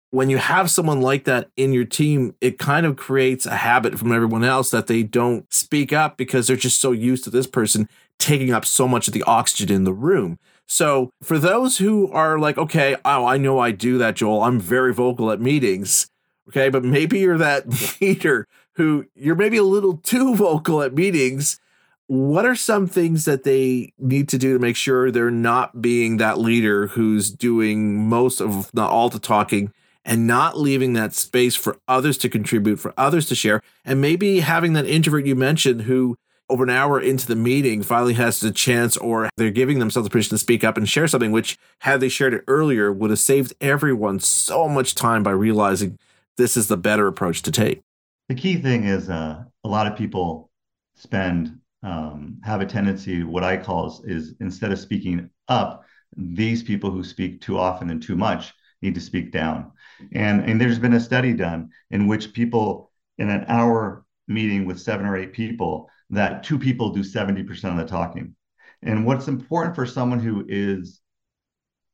When 0.09 0.31
you 0.31 0.39
have 0.39 0.71
someone 0.71 1.01
like 1.01 1.25
that 1.25 1.51
in 1.55 1.73
your 1.73 1.85
team, 1.85 2.33
it 2.41 2.57
kind 2.57 2.87
of 2.87 2.95
creates 2.95 3.45
a 3.45 3.57
habit 3.57 3.99
from 3.99 4.11
everyone 4.11 4.43
else 4.43 4.71
that 4.71 4.87
they 4.87 5.03
don't 5.03 5.53
speak 5.53 5.93
up 5.93 6.17
because 6.17 6.47
they're 6.47 6.55
just 6.55 6.81
so 6.81 6.91
used 6.91 7.23
to 7.25 7.29
this 7.29 7.45
person 7.45 7.87
taking 8.17 8.51
up 8.51 8.65
so 8.65 8.87
much 8.87 9.07
of 9.07 9.13
the 9.13 9.21
oxygen 9.23 9.75
in 9.75 9.83
the 9.83 9.93
room. 9.93 10.39
So 10.67 11.11
for 11.23 11.39
those 11.39 11.77
who 11.77 12.11
are 12.11 12.37
like, 12.37 12.57
okay, 12.57 12.97
oh, 13.05 13.25
I 13.25 13.37
know 13.37 13.57
I 13.59 13.71
do 13.71 13.97
that, 13.97 14.15
Joel. 14.15 14.43
I'm 14.43 14.59
very 14.59 14.93
vocal 14.93 15.31
at 15.31 15.41
meetings. 15.41 16.07
Okay, 16.49 16.69
but 16.69 16.83
maybe 16.83 17.19
you're 17.19 17.37
that 17.37 17.97
leader 18.01 18.47
who 18.73 19.05
you're 19.15 19.35
maybe 19.35 19.57
a 19.57 19.63
little 19.63 19.97
too 19.97 20.35
vocal 20.35 20.81
at 20.81 20.93
meetings. 20.93 21.59
What 22.07 22.45
are 22.45 22.55
some 22.55 22.87
things 22.87 23.25
that 23.25 23.43
they 23.43 23.91
need 23.97 24.29
to 24.29 24.37
do 24.37 24.53
to 24.53 24.59
make 24.59 24.77
sure 24.77 25.11
they're 25.11 25.31
not 25.31 25.81
being 25.81 26.17
that 26.17 26.37
leader 26.37 26.87
who's 26.87 27.31
doing 27.31 28.07
most 28.07 28.39
of 28.39 28.73
not 28.73 28.91
all 28.91 29.09
the 29.09 29.19
talking 29.19 29.73
and 30.05 30.25
not 30.25 30.57
leaving 30.57 30.93
that 30.93 31.13
space 31.13 31.55
for 31.55 31.77
others 31.85 32.17
to 32.19 32.29
contribute, 32.29 32.77
for 32.77 32.93
others 32.95 33.25
to 33.25 33.35
share, 33.35 33.61
and 33.83 33.99
maybe 33.99 34.39
having 34.39 34.71
that 34.71 34.85
introvert 34.85 35.25
you 35.25 35.35
mentioned 35.35 35.81
who 35.81 36.17
over 36.49 36.63
an 36.63 36.69
hour 36.69 36.99
into 36.99 37.27
the 37.27 37.35
meeting 37.35 37.83
finally 37.83 38.13
has 38.13 38.39
the 38.39 38.51
chance 38.51 38.95
or 38.97 39.29
they're 39.37 39.51
giving 39.51 39.79
themselves 39.79 40.05
the 40.05 40.09
permission 40.09 40.31
to 40.31 40.37
speak 40.37 40.63
up 40.63 40.77
and 40.77 40.87
share 40.87 41.07
something 41.07 41.31
which 41.31 41.57
had 41.81 41.99
they 41.99 42.09
shared 42.09 42.33
it 42.33 42.43
earlier 42.47 42.91
would 42.91 43.09
have 43.09 43.19
saved 43.19 43.53
everyone 43.59 44.19
so 44.19 44.67
much 44.67 44.95
time 44.95 45.23
by 45.23 45.31
realizing 45.31 45.97
this 46.37 46.55
is 46.55 46.67
the 46.67 46.77
better 46.77 47.07
approach 47.07 47.41
to 47.41 47.51
take. 47.51 47.81
The 48.29 48.35
key 48.35 48.57
thing 48.61 48.85
is 48.85 49.09
uh, 49.09 49.43
a 49.63 49.67
lot 49.67 49.87
of 49.87 49.97
people 49.97 50.49
spend 50.95 51.59
um, 51.83 52.39
have 52.43 52.61
a 52.61 52.65
tendency 52.65 53.23
what 53.23 53.43
i 53.43 53.55
call 53.55 53.87
is, 53.87 54.01
is 54.05 54.35
instead 54.39 54.71
of 54.71 54.79
speaking 54.79 55.29
up 55.47 55.85
these 56.15 56.63
people 56.63 56.89
who 56.89 57.03
speak 57.03 57.39
too 57.39 57.57
often 57.57 57.89
and 57.89 58.01
too 58.01 58.15
much 58.15 58.53
need 58.81 58.95
to 58.95 59.01
speak 59.01 59.31
down. 59.31 59.71
And 60.13 60.43
and 60.43 60.59
there's 60.59 60.79
been 60.79 60.93
a 60.93 60.99
study 60.99 61.33
done 61.33 61.69
in 61.91 62.07
which 62.07 62.33
people 62.33 62.91
in 63.17 63.29
an 63.29 63.45
hour 63.47 64.05
meeting 64.27 64.65
with 64.65 64.79
seven 64.79 65.05
or 65.05 65.15
eight 65.17 65.33
people 65.33 65.89
that 66.09 66.43
two 66.43 66.57
people 66.57 66.89
do 66.89 67.01
70% 67.01 67.71
of 67.71 67.77
the 67.77 67.85
talking. 67.85 68.35
And 68.81 69.05
what's 69.05 69.27
important 69.27 69.75
for 69.75 69.85
someone 69.85 70.19
who 70.19 70.45
is 70.47 71.01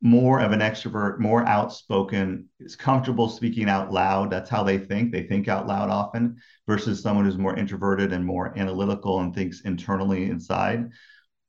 more 0.02 0.42
of 0.42 0.52
an 0.52 0.60
extrovert, 0.60 1.18
more 1.20 1.48
outspoken, 1.48 2.50
is 2.60 2.76
comfortable 2.76 3.30
speaking 3.30 3.70
out 3.70 3.92
loud. 3.92 4.30
That's 4.30 4.50
how 4.50 4.62
they 4.64 4.78
think. 4.78 5.12
They 5.12 5.24
think 5.24 5.48
out 5.48 5.66
loud 5.66 5.90
often, 5.90 6.38
versus 6.68 7.02
someone 7.02 7.24
who's 7.24 7.38
more 7.38 7.56
introverted 7.58 8.12
and 8.12 8.26
more 8.26 8.58
analytical 8.58 9.22
and 9.22 9.34
thinks 9.34 9.62
internally 9.62 10.26
inside. 10.26 10.90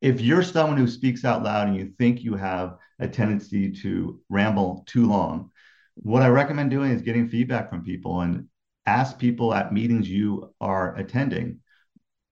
If 0.00 0.20
you're 0.20 0.44
someone 0.44 0.77
who 0.77 0.87
speaks 0.87 1.24
out 1.24 1.42
loud 1.42 1.66
and 1.66 1.77
you 1.77 1.92
think 1.98 2.22
you 2.22 2.37
have 2.37 2.77
a 3.00 3.09
tendency 3.09 3.72
to 3.83 4.20
ramble 4.29 4.85
too 4.87 5.09
long, 5.09 5.50
what 5.96 6.22
I 6.22 6.29
recommend 6.29 6.70
doing 6.70 6.92
is 6.92 7.03
getting 7.03 7.29
feedback 7.29 7.70
from 7.70 7.85
people 7.85 8.20
and 8.20 8.46
ask 8.87 9.18
people 9.18 9.53
at 9.53 9.72
meetings 9.72 10.09
you 10.09 10.55
are 10.61 10.94
attending, 10.96 11.61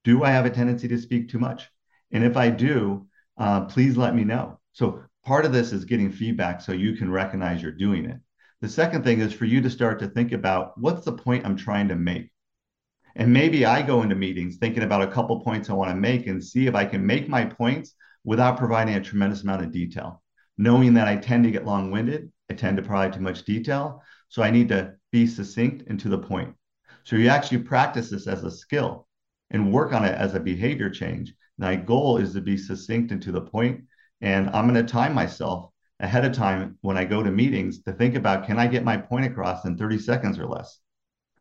do 0.05 0.25
I 0.25 0.31
have 0.31 0.47
a 0.47 0.51
tendency 0.51 0.89
to 0.89 0.99
speak 0.99 1.29
too 1.29 1.39
much? 1.39 1.69
And 2.11 2.25
if 2.25 2.37
I 2.37 2.51
do, 2.51 3.07
uh, 3.39 3.63
please 3.67 3.97
let 3.97 4.15
me 4.15 4.25
know. 4.25 4.61
So 4.73 5.03
part 5.25 5.45
of 5.45 5.53
this 5.53 5.73
is 5.73 5.85
getting 5.85 6.13
feedback 6.13 6.61
so 6.61 6.73
you 6.73 6.95
can 6.97 7.11
recognize 7.11 7.63
you're 7.63 7.73
doing 7.73 8.05
it. 8.05 8.19
The 8.61 8.69
second 8.69 9.03
thing 9.03 9.21
is 9.21 9.33
for 9.33 9.45
you 9.45 9.61
to 9.61 9.71
start 9.71 9.99
to 10.01 10.09
think 10.09 10.33
about 10.33 10.79
what's 10.79 11.05
the 11.05 11.13
point 11.13 11.45
I'm 11.45 11.57
trying 11.57 11.89
to 11.89 11.97
make? 11.97 12.31
And 13.15 13.33
maybe 13.33 13.67
I 13.67 13.83
go 13.83 14.03
into 14.03 14.15
meetings 14.15 14.57
thinking 14.57 14.83
about 14.83 15.03
a 15.03 15.11
couple 15.11 15.41
points 15.41 15.69
I 15.69 15.75
want 15.75 15.91
to 15.91 15.97
make 15.97 16.27
and 16.27 16.43
see 16.43 16.67
if 16.67 16.75
I 16.75 16.85
can 16.85 17.05
make 17.05 17.29
my 17.29 17.45
points 17.45 17.95
without 18.25 18.59
providing 18.59 18.95
a 18.95 19.01
tremendous 19.01 19.43
amount 19.43 19.63
of 19.63 19.73
detail. 19.73 20.23
Knowing 20.57 20.95
that 20.95 21.09
I 21.09 21.17
tend 21.17 21.45
to 21.45 21.51
get 21.51 21.67
long 21.67 21.91
winded, 21.91 22.31
I 22.51 22.55
tend 22.55 22.77
to 22.77 22.83
provide 22.83 23.13
too 23.13 23.21
much 23.21 23.45
detail. 23.45 24.03
So 24.29 24.43
I 24.43 24.51
need 24.51 24.69
to 24.69 24.95
be 25.11 25.27
succinct 25.27 25.85
and 25.89 25.99
to 26.01 26.09
the 26.09 26.19
point. 26.19 26.55
So 27.05 27.17
you 27.17 27.29
actually 27.29 27.59
practice 27.59 28.11
this 28.11 28.27
as 28.27 28.45
a 28.45 28.51
skill 28.51 29.09
and 29.53 29.73
work 29.73 29.93
on 29.93 30.05
it 30.05 30.15
as 30.15 30.35
a 30.35 30.41
behavior 30.41 30.91
change. 30.91 31.33
My 31.59 31.77
goal 31.77 32.17
is 32.17 32.33
to 32.33 32.41
be 32.41 32.57
succinct 32.57 33.13
and 33.13 33.23
to 33.23 33.33
the 33.33 33.41
point, 33.41 33.85
And 34.21 34.49
I'm 34.51 34.69
going 34.69 34.85
to 34.85 34.91
time 34.91 35.15
myself 35.15 35.71
ahead 36.01 36.25
of 36.25 36.33
time 36.33 36.79
when 36.81 36.97
I 36.97 37.05
go 37.05 37.23
to 37.23 37.31
meetings 37.31 37.83
to 37.83 37.93
think 37.93 38.15
about 38.15 38.47
can 38.47 38.59
I 38.59 38.67
get 38.67 38.85
my 38.85 38.97
point 38.97 39.27
across 39.27 39.65
in 39.65 39.77
30 39.77 39.99
seconds 39.99 40.39
or 40.39 40.47
less? 40.47 40.79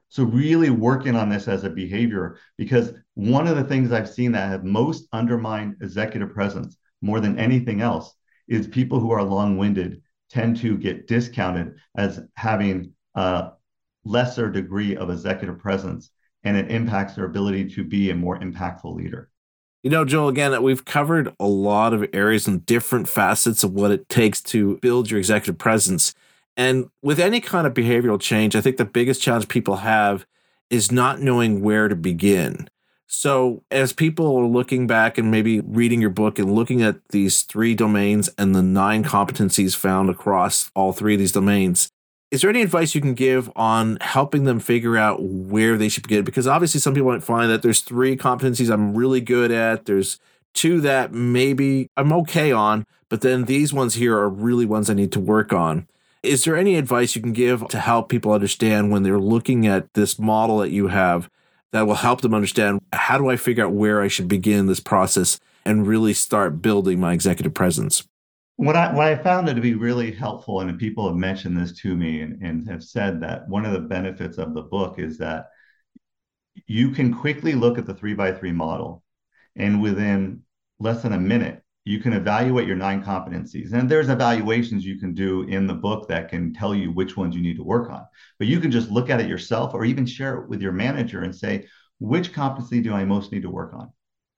So 0.10 0.24
really 0.24 0.70
working 0.70 1.16
on 1.16 1.30
this 1.30 1.48
as 1.48 1.64
a 1.64 1.70
behavior, 1.70 2.38
because 2.58 2.94
one 3.14 3.48
of 3.48 3.56
the 3.56 3.64
things 3.64 3.92
I've 3.92 4.10
seen 4.10 4.34
that 4.34 4.50
have 4.50 4.66
most 4.66 5.08
undermined 5.14 5.78
executive 5.82 6.34
presence 6.34 6.78
more 7.02 7.20
than 7.20 7.40
anything 7.40 7.82
else 7.82 8.14
is 8.48 8.68
people 8.68 9.00
who 9.00 9.12
are 9.12 9.24
long-winded 9.24 10.02
tend 10.30 10.58
to 10.58 10.78
get 10.78 11.08
discounted 11.08 11.76
as 11.96 12.20
having 12.36 12.94
a 13.16 13.52
lesser 14.04 14.50
degree 14.50 14.96
of 14.98 15.10
executive 15.10 15.60
presence, 15.60 16.12
and 16.44 16.58
it 16.58 16.72
impacts 16.72 17.16
their 17.16 17.26
ability 17.26 17.70
to 17.70 17.84
be 17.84 18.10
a 18.10 18.16
more 18.16 18.40
impactful 18.40 18.96
leader. 18.96 19.30
You 19.84 19.90
know, 19.90 20.06
Joel, 20.06 20.30
again, 20.30 20.62
we've 20.62 20.86
covered 20.86 21.34
a 21.40 21.48
lot 21.48 21.94
of 21.94 22.08
areas 22.14 22.48
and 22.48 22.66
different 22.66 23.10
facets 23.10 23.64
of 23.64 23.74
what 23.74 23.92
it 23.92 24.08
takes 24.10 24.42
to 24.44 24.78
build 24.78 25.10
your 25.10 25.18
executive 25.18 25.58
presence. 25.58 26.14
And 26.56 26.90
with 27.02 27.20
any 27.20 27.42
kind 27.42 27.66
of 27.66 27.74
behavioral 27.74 28.20
change, 28.20 28.56
I 28.56 28.62
think 28.62 28.78
the 28.78 28.86
biggest 28.86 29.22
challenge 29.22 29.48
people 29.48 29.78
have 29.78 30.26
is 30.70 30.92
not 30.92 31.20
knowing 31.20 31.62
where 31.62 31.88
to 31.88 31.96
begin. 31.96 32.70
So, 33.08 33.64
as 33.70 33.92
people 33.92 34.38
are 34.38 34.46
looking 34.46 34.88
back 34.88 35.18
and 35.18 35.30
maybe 35.30 35.60
reading 35.60 36.00
your 36.00 36.12
book 36.12 36.40
and 36.40 36.56
looking 36.56 36.82
at 36.82 37.06
these 37.10 37.42
three 37.42 37.76
domains 37.76 38.30
and 38.38 38.56
the 38.56 38.62
nine 38.62 39.04
competencies 39.04 39.76
found 39.76 40.10
across 40.10 40.72
all 40.76 40.94
three 40.94 41.16
of 41.16 41.20
these 41.20 41.34
domains, 41.34 41.92
is 42.32 42.42
there 42.42 42.50
any 42.50 42.62
advice 42.62 42.96
you 42.96 43.02
can 43.02 43.14
give 43.14 43.52
on 43.58 43.98
helping 44.00 44.46
them 44.46 44.60
figure 44.60 44.96
out 44.96 45.22
where 45.22 45.78
they 45.78 45.90
should 45.90 46.04
begin? 46.04 46.24
Because 46.24 46.48
obviously, 46.48 46.80
some 46.80 46.94
people 46.94 47.12
might 47.12 47.24
find 47.24 47.52
that 47.52 47.62
there's 47.62 47.82
three 47.82 48.16
competencies 48.16 48.72
I'm 48.72 48.96
really 48.96 49.20
good 49.20 49.52
at, 49.52 49.86
there's 49.86 50.18
two 50.54 50.80
that 50.82 51.14
maybe 51.14 51.90
I'm 51.98 52.14
okay 52.14 52.52
on, 52.54 52.86
but 53.10 53.22
then 53.22 53.46
these 53.46 53.74
ones 53.74 53.96
here 53.96 54.18
are 54.18 54.30
really 54.30 54.66
ones 54.66 54.90
I 54.90 54.94
need 54.94 55.12
to 55.12 55.20
work 55.20 55.52
on. 55.52 55.88
Is 56.24 56.46
there 56.46 56.56
any 56.56 56.76
advice 56.76 57.16
you 57.16 57.22
can 57.22 57.34
give 57.34 57.68
to 57.68 57.80
help 57.80 58.08
people 58.08 58.32
understand 58.32 58.92
when 58.92 59.04
they're 59.04 59.20
looking 59.20 59.68
at 59.68 59.94
this 59.94 60.18
model 60.20 60.60
that 60.60 60.70
you 60.70 60.88
have 60.88 61.30
that 61.72 61.88
will 61.88 61.96
help 61.96 62.22
them 62.22 62.34
understand 62.34 62.82
how 62.94 63.18
do 63.18 63.30
I 63.30 63.36
figure 63.38 63.66
out 63.66 63.74
where 63.74 64.02
I 64.02 64.08
should 64.08 64.28
begin 64.28 64.68
this 64.68 64.80
process 64.80 65.40
and 65.66 65.88
really 65.88 66.14
start 66.14 66.62
building 66.62 67.00
my 67.00 67.14
executive 67.14 67.54
presence? 67.54 68.08
What 68.62 68.76
I, 68.76 68.94
what 68.94 69.08
I 69.08 69.16
found 69.16 69.50
it 69.50 69.56
to 69.56 69.62
be 69.62 69.74
really 69.74 70.12
helpful, 70.12 70.60
and 70.60 70.78
people 70.78 71.08
have 71.08 71.18
mentioned 71.18 71.58
this 71.58 71.72
to 71.80 71.96
me 71.96 72.22
and, 72.22 72.40
and 72.44 72.70
have 72.70 72.84
said 72.84 73.20
that 73.22 73.50
one 73.50 73.66
of 73.66 73.74
the 73.74 73.80
benefits 73.80 74.38
of 74.38 74.54
the 74.54 74.62
book 74.62 75.00
is 75.00 75.18
that 75.18 75.48
you 76.68 76.92
can 76.92 77.12
quickly 77.12 77.54
look 77.54 77.80
at 77.80 77.88
the 77.88 77.96
three 77.96 78.14
by 78.14 78.32
three 78.32 78.52
model 78.52 79.04
and 79.56 79.82
within 79.82 80.44
less 80.80 81.02
than 81.02 81.14
a 81.14 81.20
minute 81.20 81.64
you 81.86 81.98
can 81.98 82.14
evaluate 82.14 82.68
your 82.68 82.76
nine 82.76 83.04
competencies. 83.04 83.74
And 83.74 83.90
there's 83.90 84.10
evaluations 84.10 84.86
you 84.86 85.00
can 85.00 85.16
do 85.16 85.42
in 85.42 85.66
the 85.66 85.74
book 85.74 86.08
that 86.10 86.30
can 86.30 86.54
tell 86.54 86.76
you 86.76 86.92
which 86.92 87.18
ones 87.18 87.36
you 87.36 87.42
need 87.42 87.58
to 87.58 87.64
work 87.64 87.90
on. 87.90 88.06
But 88.38 88.48
you 88.48 88.60
can 88.60 88.70
just 88.70 88.92
look 88.92 89.10
at 89.10 89.20
it 89.20 89.28
yourself 89.28 89.74
or 89.74 89.86
even 89.86 90.06
share 90.06 90.36
it 90.36 90.50
with 90.50 90.62
your 90.62 90.72
manager 90.72 91.24
and 91.24 91.36
say 91.36 91.66
which 91.98 92.32
competency 92.32 92.80
do 92.80 92.94
i 92.94 93.06
most 93.06 93.32
need 93.32 93.42
to 93.42 93.50
work 93.50 93.74
on? 93.74 93.92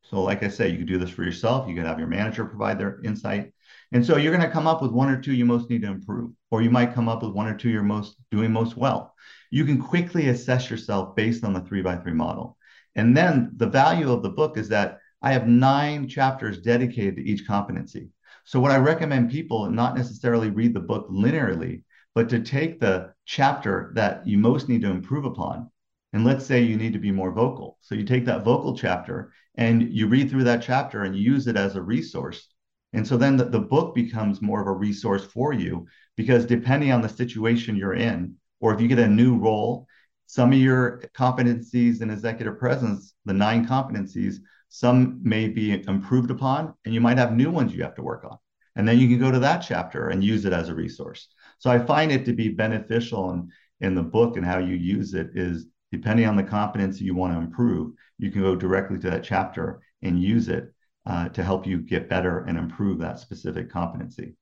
So 0.03 0.21
like 0.21 0.43
i 0.43 0.47
say 0.47 0.69
you 0.69 0.77
can 0.77 0.85
do 0.85 0.97
this 0.97 1.09
for 1.09 1.25
yourself. 1.25 1.67
You 1.67 1.75
can 1.75 1.83
have 1.83 1.99
your 1.99 2.07
manager 2.07 2.45
provide 2.45 2.79
their 2.79 3.01
insight 3.03 3.51
and 3.93 4.05
so 4.05 4.17
you're 4.17 4.35
going 4.35 4.45
to 4.45 4.51
come 4.51 4.67
up 4.67 4.81
with 4.81 4.91
one 4.91 5.09
or 5.09 5.21
two 5.21 5.33
you 5.33 5.45
most 5.45 5.69
need 5.69 5.81
to 5.81 5.87
improve 5.87 6.31
or 6.51 6.61
you 6.61 6.69
might 6.69 6.93
come 6.93 7.07
up 7.07 7.23
with 7.23 7.31
one 7.31 7.47
or 7.47 7.55
two 7.55 7.69
you're 7.69 7.83
most 7.83 8.17
doing 8.31 8.51
most 8.51 8.75
well 8.75 9.13
you 9.51 9.63
can 9.63 9.81
quickly 9.81 10.29
assess 10.29 10.69
yourself 10.69 11.15
based 11.15 11.43
on 11.43 11.53
the 11.53 11.61
three 11.61 11.81
by 11.81 11.95
three 11.95 12.13
model 12.13 12.57
and 12.95 13.15
then 13.15 13.51
the 13.55 13.67
value 13.67 14.11
of 14.11 14.23
the 14.23 14.29
book 14.29 14.57
is 14.57 14.69
that 14.69 14.99
I 15.21 15.31
have 15.31 15.47
nine 15.47 16.07
chapters 16.07 16.59
dedicated 16.59 17.15
to 17.15 17.23
each 17.23 17.47
competency. 17.47 18.09
So, 18.43 18.59
what 18.59 18.71
I 18.71 18.77
recommend 18.77 19.31
people 19.31 19.69
not 19.69 19.95
necessarily 19.95 20.49
read 20.49 20.73
the 20.73 20.81
book 20.81 21.09
linearly, 21.09 21.83
but 22.13 22.27
to 22.29 22.39
take 22.39 22.79
the 22.79 23.13
chapter 23.25 23.91
that 23.95 24.27
you 24.27 24.37
most 24.37 24.67
need 24.67 24.81
to 24.81 24.91
improve 24.91 25.23
upon. 25.23 25.71
And 26.11 26.25
let's 26.25 26.45
say 26.45 26.61
you 26.61 26.75
need 26.75 26.93
to 26.93 26.99
be 26.99 27.11
more 27.11 27.31
vocal. 27.31 27.77
So, 27.81 27.95
you 27.95 28.03
take 28.03 28.25
that 28.25 28.43
vocal 28.43 28.75
chapter 28.75 29.31
and 29.55 29.93
you 29.93 30.07
read 30.07 30.29
through 30.29 30.43
that 30.43 30.61
chapter 30.61 31.03
and 31.03 31.15
you 31.15 31.21
use 31.21 31.47
it 31.47 31.55
as 31.55 31.75
a 31.75 31.81
resource. 31.81 32.52
And 32.93 33.05
so 33.07 33.17
then 33.17 33.37
the, 33.37 33.45
the 33.45 33.59
book 33.59 33.95
becomes 33.95 34.41
more 34.41 34.61
of 34.61 34.67
a 34.67 34.71
resource 34.71 35.25
for 35.25 35.51
you 35.51 35.87
because 36.15 36.45
depending 36.45 36.91
on 36.91 37.01
the 37.01 37.09
situation 37.09 37.75
you're 37.75 37.95
in, 37.95 38.35
or 38.59 38.73
if 38.73 38.79
you 38.79 38.87
get 38.87 38.99
a 38.99 39.07
new 39.07 39.37
role, 39.37 39.87
some 40.27 40.53
of 40.53 40.59
your 40.59 41.01
competencies 41.15 42.01
in 42.01 42.09
executive 42.09 42.57
presence, 42.57 43.13
the 43.25 43.33
nine 43.33 43.67
competencies, 43.67 44.37
some 44.69 45.19
may 45.21 45.47
be 45.47 45.83
improved 45.87 46.31
upon, 46.31 46.73
and 46.85 46.93
you 46.93 47.01
might 47.01 47.17
have 47.17 47.33
new 47.33 47.51
ones 47.51 47.73
you 47.73 47.83
have 47.83 47.95
to 47.95 48.01
work 48.01 48.23
on. 48.23 48.37
And 48.75 48.87
then 48.87 48.97
you 48.97 49.07
can 49.07 49.19
go 49.19 49.31
to 49.31 49.39
that 49.39 49.59
chapter 49.59 50.09
and 50.09 50.23
use 50.23 50.45
it 50.45 50.53
as 50.53 50.69
a 50.69 50.75
resource. 50.75 51.27
So 51.59 51.69
I 51.69 51.77
find 51.77 52.11
it 52.11 52.25
to 52.25 52.33
be 52.33 52.49
beneficial 52.49 53.31
in, 53.31 53.51
in 53.81 53.95
the 53.95 54.01
book 54.01 54.37
and 54.37 54.45
how 54.45 54.57
you 54.57 54.75
use 54.75 55.13
it 55.13 55.29
is 55.35 55.67
depending 55.91 56.25
on 56.25 56.35
the 56.35 56.43
competency 56.43 57.05
you 57.05 57.13
want 57.13 57.33
to 57.33 57.39
improve, 57.39 57.93
you 58.17 58.31
can 58.31 58.41
go 58.41 58.55
directly 58.55 58.97
to 58.97 59.11
that 59.11 59.23
chapter 59.23 59.81
and 60.01 60.21
use 60.21 60.47
it 60.47 60.72
uh, 61.05 61.29
to 61.29 61.43
help 61.43 61.67
you 61.67 61.79
get 61.79 62.09
better 62.09 62.39
and 62.45 62.57
improve 62.57 62.99
that 62.99 63.19
specific 63.19 63.69
competency. 63.69 64.35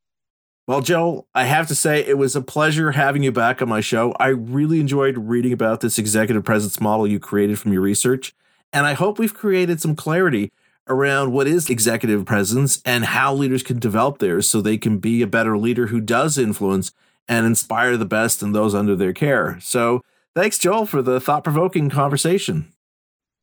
Well, 0.68 0.82
Joe, 0.82 1.28
I 1.34 1.46
have 1.46 1.68
to 1.68 1.76
say 1.76 2.06
it 2.06 2.18
was 2.18 2.36
a 2.36 2.42
pleasure 2.42 2.92
having 2.92 3.24
you 3.24 3.32
back 3.32 3.62
on 3.62 3.70
my 3.70 3.82
show. 3.82 4.14
I 4.20 4.28
really 4.28 4.80
enjoyed 4.80 5.18
reading 5.18 5.52
about 5.52 5.82
this 5.82 5.98
executive 5.98 6.44
presence 6.44 6.80
model 6.80 7.08
you 7.08 7.20
created 7.20 7.60
from 7.60 7.74
your 7.74 7.82
research. 7.82 8.34
And 8.72 8.86
I 8.86 8.94
hope 8.94 9.20
we've 9.20 9.34
created 9.34 9.82
some 9.82 9.96
clarity 9.96 10.52
around 10.88 11.32
what 11.32 11.48
is 11.48 11.70
executive 11.70 12.26
presence 12.26 12.82
and 12.86 13.06
how 13.06 13.34
leaders 13.34 13.64
can 13.64 13.80
develop 13.80 14.20
theirs 14.20 14.50
so 14.50 14.62
they 14.62 14.78
can 14.78 15.00
be 15.00 15.22
a 15.22 15.28
better 15.28 15.58
leader 15.58 15.88
who 15.88 16.00
does 16.00 16.38
influence 16.38 16.92
and 17.28 17.46
inspire 17.46 17.98
the 17.98 18.06
best 18.06 18.42
in 18.42 18.52
those 18.52 18.76
under 18.76 18.96
their 18.96 19.14
care. 19.14 19.58
So, 19.62 20.02
thanks, 20.36 20.58
Joel, 20.58 20.86
for 20.86 21.02
the 21.02 21.20
thought 21.20 21.44
provoking 21.44 21.90
conversation. 21.90 22.72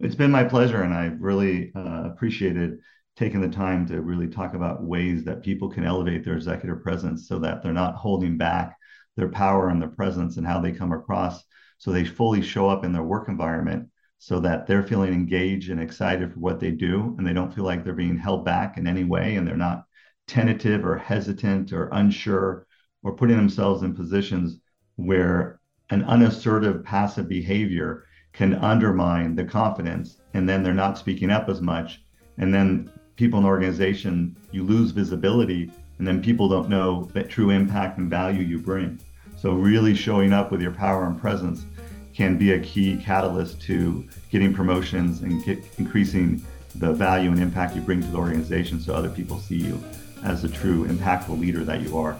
It's 0.01 0.15
been 0.15 0.31
my 0.31 0.45
pleasure, 0.45 0.83
and 0.83 0.95
I 0.95 1.07
really 1.19 1.73
uh, 1.75 2.05
appreciated 2.05 2.79
taking 3.19 3.41
the 3.41 3.49
time 3.49 3.85
to 3.85 4.01
really 4.01 4.29
talk 4.29 4.55
about 4.55 4.85
ways 4.85 5.25
that 5.25 5.43
people 5.43 5.69
can 5.69 5.85
elevate 5.85 6.25
their 6.25 6.37
executive 6.37 6.81
presence 6.81 7.27
so 7.27 7.37
that 7.41 7.61
they're 7.61 7.73
not 7.73 7.97
holding 7.97 8.39
back 8.39 8.77
their 9.17 9.29
power 9.29 9.71
and 9.71 9.83
their 9.83 9.89
presence 9.89 10.37
and 10.37 10.47
how 10.47 10.61
they 10.61 10.71
come 10.71 10.93
across. 10.93 11.43
So 11.79 11.91
they 11.91 12.05
fully 12.05 12.41
show 12.41 12.69
up 12.69 12.85
in 12.85 12.93
their 12.93 13.03
work 13.03 13.29
environment 13.29 13.89
so 14.19 14.39
that 14.41 14.69
they're 14.69 14.85
feeling 14.85 15.13
engaged 15.13 15.69
and 15.69 15.81
excited 15.81 16.33
for 16.33 16.39
what 16.39 16.61
they 16.61 16.71
do 16.71 17.17
and 17.19 17.27
they 17.27 17.33
don't 17.33 17.53
feel 17.53 17.65
like 17.65 17.83
they're 17.83 17.93
being 17.93 18.17
held 18.17 18.45
back 18.45 18.79
in 18.79 18.87
any 18.87 19.03
way 19.03 19.35
and 19.35 19.47
they're 19.47 19.57
not 19.57 19.85
tentative 20.29 20.85
or 20.85 20.97
hesitant 20.97 21.73
or 21.73 21.89
unsure 21.93 22.69
or 23.03 23.17
putting 23.17 23.37
themselves 23.37 23.83
in 23.83 23.97
positions 23.97 24.59
where 24.95 25.61
an 25.91 26.05
unassertive 26.05 26.85
passive 26.85 27.29
behavior 27.29 28.05
can 28.33 28.55
undermine 28.55 29.35
the 29.35 29.45
confidence 29.45 30.19
and 30.35 30.49
then 30.49 30.63
they're 30.63 30.73
not 30.75 30.99
speaking 30.99 31.31
up 31.31 31.49
as 31.49 31.61
much 31.61 32.05
and 32.39 32.55
then 32.55 32.89
people 33.19 33.39
in 33.39 33.43
the 33.43 33.49
organization 33.49 34.35
you 34.53 34.63
lose 34.63 34.93
visibility 34.93 35.71
and 35.99 36.07
then 36.07 36.23
people 36.23 36.49
don't 36.49 36.71
know 36.71 37.11
that 37.13 37.29
true 37.29 37.51
impact 37.51 37.99
and 37.99 38.09
value 38.09 38.43
you 38.43 38.59
bring 38.59 38.99
so 39.37 39.53
really 39.53 39.95
showing 39.95 40.33
up 40.33 40.51
with 40.51 40.63
your 40.63 40.71
power 40.71 41.07
and 41.07 41.21
presence 41.21 41.67
can 42.15 42.39
be 42.39 42.53
a 42.53 42.61
key 42.61 42.97
catalyst 42.97 43.61
to 43.61 44.09
getting 44.31 44.55
promotions 44.55 45.23
and 45.23 45.45
get, 45.45 45.59
increasing 45.79 46.43
the 46.77 46.93
value 46.93 47.31
and 47.31 47.41
impact 47.41 47.75
you 47.75 47.81
bring 47.81 48.01
to 48.01 48.07
the 48.09 48.17
organization 48.17 48.81
so 48.81 48.95
other 48.95 49.11
people 49.11 49.39
see 49.39 49.57
you 49.57 49.83
as 50.25 50.43
the 50.43 50.49
true 50.49 50.87
impactful 50.87 51.39
leader 51.39 51.65
that 51.65 51.81
you 51.81 51.99
are. 51.99 52.17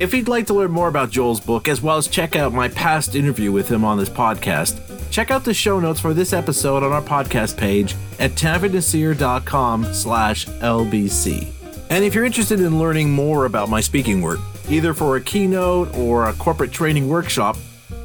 If 0.00 0.12
you'd 0.12 0.26
like 0.26 0.48
to 0.48 0.54
learn 0.54 0.72
more 0.72 0.88
about 0.88 1.10
Joel's 1.10 1.40
book, 1.40 1.68
as 1.68 1.80
well 1.80 1.96
as 1.96 2.08
check 2.08 2.34
out 2.34 2.52
my 2.52 2.68
past 2.68 3.14
interview 3.14 3.52
with 3.52 3.68
him 3.68 3.84
on 3.84 3.96
this 3.96 4.08
podcast, 4.08 4.93
check 5.14 5.30
out 5.30 5.44
the 5.44 5.54
show 5.54 5.78
notes 5.78 6.00
for 6.00 6.12
this 6.12 6.32
episode 6.32 6.82
on 6.82 6.90
our 6.90 7.00
podcast 7.00 7.56
page 7.56 7.94
at 8.18 8.32
tanveernaseer.com 8.32 9.94
slash 9.94 10.46
LBC. 10.46 11.52
And 11.88 12.02
if 12.02 12.16
you're 12.16 12.24
interested 12.24 12.60
in 12.60 12.80
learning 12.80 13.12
more 13.12 13.44
about 13.44 13.68
my 13.68 13.80
speaking 13.80 14.22
work, 14.22 14.40
either 14.68 14.92
for 14.92 15.14
a 15.14 15.20
keynote 15.20 15.94
or 15.96 16.28
a 16.28 16.32
corporate 16.32 16.72
training 16.72 17.08
workshop, 17.08 17.56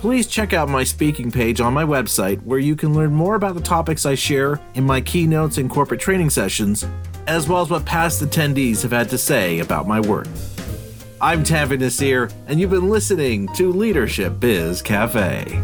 please 0.01 0.28
check 0.28 0.53
out 0.53 0.70
my 0.70 0.84
speaking 0.84 1.32
page 1.32 1.60
on 1.60 1.74
my 1.74 1.84
website 1.84 2.43
where 2.43 2.60
you 2.60 2.76
can 2.76 2.93
learn 2.93 3.12
more 3.12 3.34
about 3.34 3.55
the 3.55 3.62
topics 3.62 4.05
I 4.05 4.14
share 4.14 4.62
in 4.76 4.84
my 4.84 5.01
keynotes 5.01 5.57
and 5.57 5.68
corporate 5.68 5.99
training 5.99 6.30
sessions, 6.30 6.86
as 7.26 7.47
well 7.47 7.64
as 7.64 7.72
what 7.72 7.86
past 7.86 8.22
attendees 8.22 8.84
have 8.84 8.91
had 8.91 9.10
to 9.10 9.18
say 9.18 9.57
about 9.62 9.88
my 9.88 9.99
work. 9.99 10.28
I'm 11.20 11.43
Tanveer 11.43 11.80
Naseer, 11.80 12.32
and 12.45 12.60
you've 12.60 12.70
been 12.70 12.88
listening 12.88 13.47
to 13.55 13.74
Leadership 13.74 14.39
Biz 14.39 14.84
Cafe. 14.84 15.60